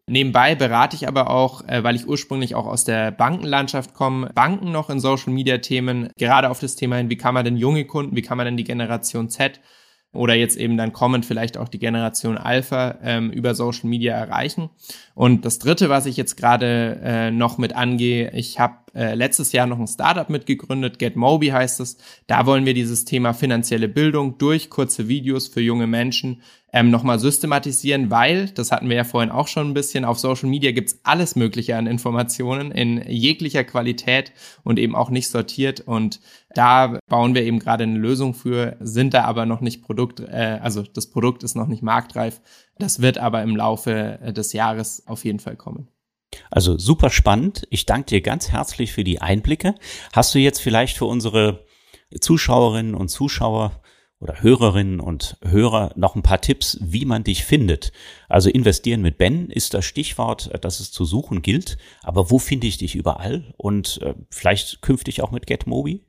Nebenbei 0.06 0.54
berate 0.54 0.96
ich 0.96 1.08
aber 1.08 1.30
auch, 1.30 1.66
äh, 1.66 1.82
weil 1.82 1.96
ich 1.96 2.06
ursprünglich 2.06 2.54
auch 2.54 2.66
aus 2.66 2.84
der 2.84 3.10
Bankenlandschaft 3.10 3.94
komme, 3.94 4.30
Banken 4.34 4.70
noch 4.70 4.90
in 4.90 5.00
Social 5.00 5.32
Media 5.32 5.58
Themen, 5.58 6.10
gerade 6.18 6.50
auf 6.50 6.60
das 6.60 6.76
Thema 6.76 6.96
hin, 6.96 7.08
wie 7.08 7.16
kann 7.16 7.32
man 7.32 7.44
denn 7.44 7.56
junge 7.56 7.86
Kunden, 7.86 8.14
wie 8.14 8.22
kann 8.22 8.36
man 8.36 8.44
denn 8.44 8.58
die 8.58 8.64
Generation 8.64 9.30
Z 9.30 9.60
oder 10.14 10.34
jetzt 10.34 10.56
eben 10.56 10.76
dann 10.76 10.92
kommend 10.92 11.26
vielleicht 11.26 11.58
auch 11.58 11.68
die 11.68 11.78
Generation 11.78 12.38
Alpha 12.38 12.98
ähm, 13.02 13.30
über 13.30 13.54
Social 13.54 13.88
Media 13.88 14.14
erreichen. 14.14 14.70
Und 15.14 15.44
das 15.44 15.58
Dritte, 15.58 15.88
was 15.88 16.06
ich 16.06 16.16
jetzt 16.16 16.36
gerade 16.36 17.00
äh, 17.02 17.30
noch 17.30 17.58
mit 17.58 17.74
angehe, 17.74 18.30
ich 18.32 18.60
habe 18.60 18.76
äh, 18.94 19.14
letztes 19.14 19.52
Jahr 19.52 19.66
noch 19.66 19.78
ein 19.78 19.88
Startup 19.88 20.30
mitgegründet, 20.30 20.98
GetMobi 20.98 21.48
heißt 21.48 21.80
es. 21.80 21.98
Da 22.28 22.46
wollen 22.46 22.64
wir 22.64 22.74
dieses 22.74 23.04
Thema 23.04 23.34
finanzielle 23.34 23.88
Bildung 23.88 24.38
durch 24.38 24.70
kurze 24.70 25.08
Videos 25.08 25.48
für 25.48 25.60
junge 25.60 25.88
Menschen 25.88 26.42
ähm, 26.74 26.90
nochmal 26.90 27.20
systematisieren, 27.20 28.10
weil, 28.10 28.48
das 28.48 28.72
hatten 28.72 28.88
wir 28.88 28.96
ja 28.96 29.04
vorhin 29.04 29.30
auch 29.30 29.46
schon 29.46 29.70
ein 29.70 29.74
bisschen, 29.74 30.04
auf 30.04 30.18
Social 30.18 30.48
Media 30.48 30.72
gibt's 30.72 30.98
alles 31.04 31.37
Mögliche 31.37 31.76
an 31.76 31.87
Informationen 31.87 32.72
in 32.72 33.00
jeglicher 33.08 33.62
Qualität 33.62 34.32
und 34.64 34.80
eben 34.80 34.96
auch 34.96 35.08
nicht 35.08 35.28
sortiert. 35.28 35.82
Und 35.82 36.20
da 36.52 36.98
bauen 37.08 37.37
wir 37.37 37.44
eben 37.44 37.60
gerade 37.60 37.84
eine 37.84 37.96
Lösung 37.96 38.34
für, 38.34 38.76
sind 38.80 39.14
da 39.14 39.22
aber 39.22 39.46
noch 39.46 39.60
nicht 39.60 39.84
Produkt, 39.84 40.18
äh, 40.18 40.58
also 40.60 40.82
das 40.82 41.06
Produkt 41.06 41.44
ist 41.44 41.54
noch 41.54 41.68
nicht 41.68 41.84
marktreif. 41.84 42.40
Das 42.76 43.00
wird 43.00 43.18
aber 43.18 43.44
im 43.44 43.54
Laufe 43.54 44.18
äh, 44.20 44.32
des 44.32 44.52
Jahres 44.52 45.06
auf 45.06 45.24
jeden 45.24 45.38
Fall 45.38 45.54
kommen. 45.54 45.87
Also 46.50 46.76
super 46.76 47.10
spannend. 47.10 47.68
Ich 47.70 47.87
danke 47.87 48.06
dir 48.06 48.20
ganz 48.20 48.50
herzlich 48.50 48.92
für 48.92 49.04
die 49.04 49.20
Einblicke. 49.20 49.76
Hast 50.12 50.34
du 50.34 50.40
jetzt 50.40 50.58
vielleicht 50.58 50.96
für 50.96 51.04
unsere 51.04 51.64
Zuschauerinnen 52.20 52.96
und 52.96 53.10
Zuschauer 53.10 53.80
oder 54.24 54.42
Hörerinnen 54.42 55.00
und 55.00 55.37
Hörer 55.44 55.92
noch 55.96 56.16
ein 56.16 56.22
paar 56.22 56.40
Tipps, 56.40 56.78
wie 56.80 57.04
man 57.04 57.24
dich 57.24 57.44
findet. 57.44 57.92
Also 58.28 58.48
investieren 58.48 59.02
mit 59.02 59.18
Ben 59.18 59.50
ist 59.50 59.74
das 59.74 59.84
Stichwort, 59.84 60.50
das 60.62 60.80
es 60.80 60.90
zu 60.90 61.04
suchen 61.04 61.42
gilt. 61.42 61.76
Aber 62.02 62.30
wo 62.30 62.38
finde 62.38 62.66
ich 62.66 62.78
dich 62.78 62.94
überall? 62.94 63.52
Und 63.58 64.00
äh, 64.02 64.14
vielleicht 64.30 64.80
künftig 64.80 65.22
auch 65.22 65.30
mit 65.30 65.46
GetMobi? 65.46 66.06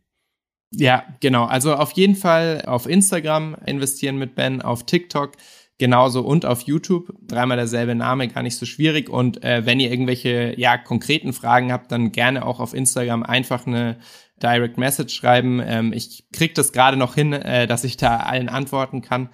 Ja, 0.71 1.03
genau. 1.19 1.43
Also 1.43 1.75
auf 1.75 1.91
jeden 1.91 2.15
Fall 2.15 2.63
auf 2.65 2.87
Instagram 2.87 3.57
investieren 3.65 4.17
mit 4.17 4.33
Ben, 4.33 4.61
auf 4.61 4.85
TikTok 4.85 5.33
genauso 5.77 6.21
und 6.21 6.45
auf 6.45 6.61
YouTube. 6.61 7.13
Dreimal 7.27 7.57
derselbe 7.57 7.95
Name, 7.95 8.29
gar 8.29 8.43
nicht 8.43 8.55
so 8.55 8.65
schwierig. 8.65 9.09
Und 9.09 9.43
äh, 9.43 9.65
wenn 9.65 9.81
ihr 9.81 9.91
irgendwelche 9.91 10.57
ja 10.57 10.77
konkreten 10.77 11.33
Fragen 11.33 11.71
habt, 11.73 11.91
dann 11.91 12.13
gerne 12.13 12.45
auch 12.45 12.61
auf 12.61 12.73
Instagram 12.73 13.23
einfach 13.23 13.67
eine 13.67 13.97
Direct 14.41 14.77
Message 14.77 15.15
schreiben. 15.15 15.61
Ähm, 15.63 15.93
ich 15.93 16.25
krieg 16.31 16.55
das 16.55 16.71
gerade 16.71 16.97
noch 16.97 17.15
hin, 17.15 17.33
äh, 17.33 17.67
dass 17.67 17.83
ich 17.83 17.97
da 17.97 18.17
allen 18.17 18.49
antworten 18.49 19.01
kann. 19.01 19.29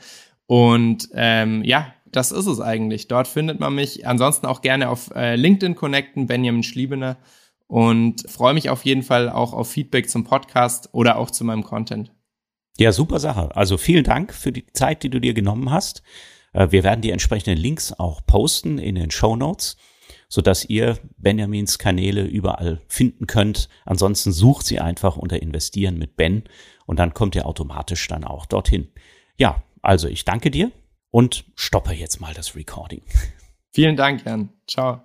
Und 0.46 1.10
ähm, 1.14 1.64
ja, 1.64 1.94
das 2.06 2.32
ist 2.32 2.46
es 2.46 2.60
eigentlich. 2.60 3.08
Dort 3.08 3.28
findet 3.28 3.60
man 3.60 3.74
mich. 3.74 4.08
Ansonsten 4.08 4.46
auch 4.46 4.62
gerne 4.62 4.90
auf 4.90 5.12
äh, 5.16 5.36
LinkedIn 5.36 5.76
connecten, 5.76 6.28
Benjamin 6.28 6.64
Schliebener. 6.64 7.18
Und 7.68 8.30
freue 8.30 8.54
mich 8.54 8.70
auf 8.70 8.84
jeden 8.84 9.04
Fall 9.04 9.30
auch 9.30 9.54
auf 9.54 9.72
Feedback 9.72 10.10
zum 10.10 10.26
Podcast 10.26 10.90
oder 10.92 11.18
auch 11.18 11.32
zu 11.32 11.46
meinem 11.46 11.64
Content. 11.64 12.12
Ja, 12.78 12.92
super 12.92 13.20
Sache. 13.20 13.56
Also 13.56 13.78
vielen 13.78 14.04
Dank 14.04 14.34
für 14.34 14.52
die 14.52 14.66
Zeit, 14.74 15.04
die 15.04 15.10
du 15.10 15.20
dir 15.20 15.34
genommen 15.34 15.72
hast. 15.72 16.04
Äh, 16.54 16.72
wir 16.72 16.84
werden 16.84 17.02
die 17.02 17.12
entsprechenden 17.12 17.58
Links 17.58 17.94
auch 17.94 18.26
posten 18.26 18.78
in 18.78 18.96
den 18.96 19.12
Show 19.12 19.36
Notes, 19.36 19.78
sodass 20.32 20.64
ihr 20.64 20.98
Benjamins 21.18 21.78
Kanäle 21.78 22.24
überall 22.24 22.80
finden 22.88 23.28
könnt. 23.28 23.68
Ansonsten 23.84 24.32
sucht 24.32 24.66
sie 24.66 24.80
einfach 24.80 25.18
unter 25.18 25.42
Investieren 25.42 25.98
mit 25.98 26.16
Ben 26.16 26.44
und 26.86 27.00
dann 27.00 27.14
kommt 27.14 27.36
ihr 27.36 27.46
automatisch 27.46 28.08
dann 28.08 28.24
auch 28.24 28.46
dorthin. 28.46 28.88
Ja, 29.38 29.62
also 29.82 30.08
ich 30.08 30.24
danke 30.24 30.50
dir 30.50 30.72
und 31.12 31.44
stoppe 31.56 31.92
jetzt 31.92 32.22
mal 32.22 32.34
das 32.34 32.56
Recording. 32.56 33.02
Vielen 33.72 33.98
Dank, 33.98 34.26
Jan. 34.26 34.50
Ciao. 34.68 35.02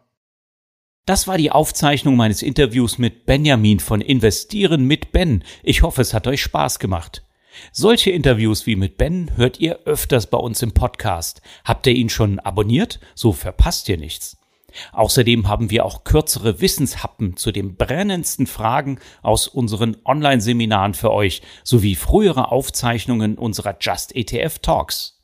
Das 1.06 1.26
war 1.26 1.38
die 1.38 1.50
Aufzeichnung 1.50 2.14
meines 2.14 2.42
Interviews 2.42 2.96
mit 2.98 3.26
Benjamin 3.26 3.80
von 3.80 4.00
Investieren 4.00 4.84
mit 4.84 5.10
Ben. 5.10 5.42
Ich 5.64 5.82
hoffe, 5.82 6.02
es 6.02 6.14
hat 6.14 6.28
euch 6.28 6.40
Spaß 6.40 6.78
gemacht. 6.78 7.24
Solche 7.72 8.12
Interviews 8.12 8.66
wie 8.66 8.76
mit 8.76 8.96
Ben 8.96 9.36
hört 9.36 9.58
ihr 9.58 9.80
öfters 9.86 10.28
bei 10.28 10.38
uns 10.38 10.62
im 10.62 10.72
Podcast. 10.72 11.42
Habt 11.64 11.88
ihr 11.88 11.94
ihn 11.94 12.10
schon 12.10 12.38
abonniert? 12.38 13.00
So 13.16 13.32
verpasst 13.32 13.88
ihr 13.88 13.98
nichts. 13.98 14.36
Außerdem 14.92 15.48
haben 15.48 15.70
wir 15.70 15.84
auch 15.84 16.04
kürzere 16.04 16.60
Wissenshappen 16.60 17.36
zu 17.36 17.52
den 17.52 17.76
brennendsten 17.76 18.46
Fragen 18.46 18.98
aus 19.22 19.48
unseren 19.48 19.96
Online-Seminaren 20.04 20.94
für 20.94 21.12
euch 21.12 21.42
sowie 21.64 21.94
frühere 21.94 22.50
Aufzeichnungen 22.52 23.38
unserer 23.38 23.76
Just 23.80 24.14
ETF 24.14 24.58
Talks. 24.58 25.16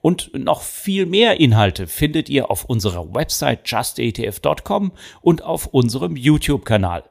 Und 0.00 0.30
noch 0.34 0.62
viel 0.62 1.06
mehr 1.06 1.40
Inhalte 1.40 1.86
findet 1.86 2.28
ihr 2.28 2.50
auf 2.50 2.64
unserer 2.64 3.14
Website 3.14 3.68
justetf.com 3.68 4.92
und 5.20 5.42
auf 5.42 5.66
unserem 5.66 6.16
YouTube-Kanal. 6.16 7.04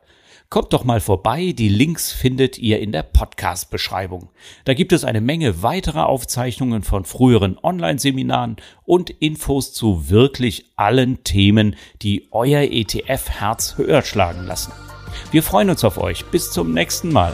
Kommt 0.49 0.71
doch 0.71 0.85
mal 0.85 1.01
vorbei, 1.01 1.51
die 1.51 1.67
Links 1.67 2.13
findet 2.13 2.57
ihr 2.57 2.79
in 2.79 2.93
der 2.93 3.03
Podcast-Beschreibung. 3.03 4.29
Da 4.63 4.73
gibt 4.73 4.93
es 4.93 5.03
eine 5.03 5.19
Menge 5.19 5.61
weiterer 5.61 6.07
Aufzeichnungen 6.07 6.83
von 6.83 7.03
früheren 7.03 7.57
Online-Seminaren 7.61 8.55
und 8.85 9.09
Infos 9.09 9.73
zu 9.73 10.09
wirklich 10.09 10.71
allen 10.77 11.21
Themen, 11.25 11.75
die 12.01 12.29
euer 12.31 12.61
ETF-Herz 12.61 13.75
höher 13.75 14.03
schlagen 14.03 14.45
lassen. 14.45 14.71
Wir 15.31 15.43
freuen 15.43 15.69
uns 15.69 15.83
auf 15.83 15.97
euch. 15.97 16.23
Bis 16.27 16.49
zum 16.49 16.73
nächsten 16.73 17.11
Mal. 17.11 17.33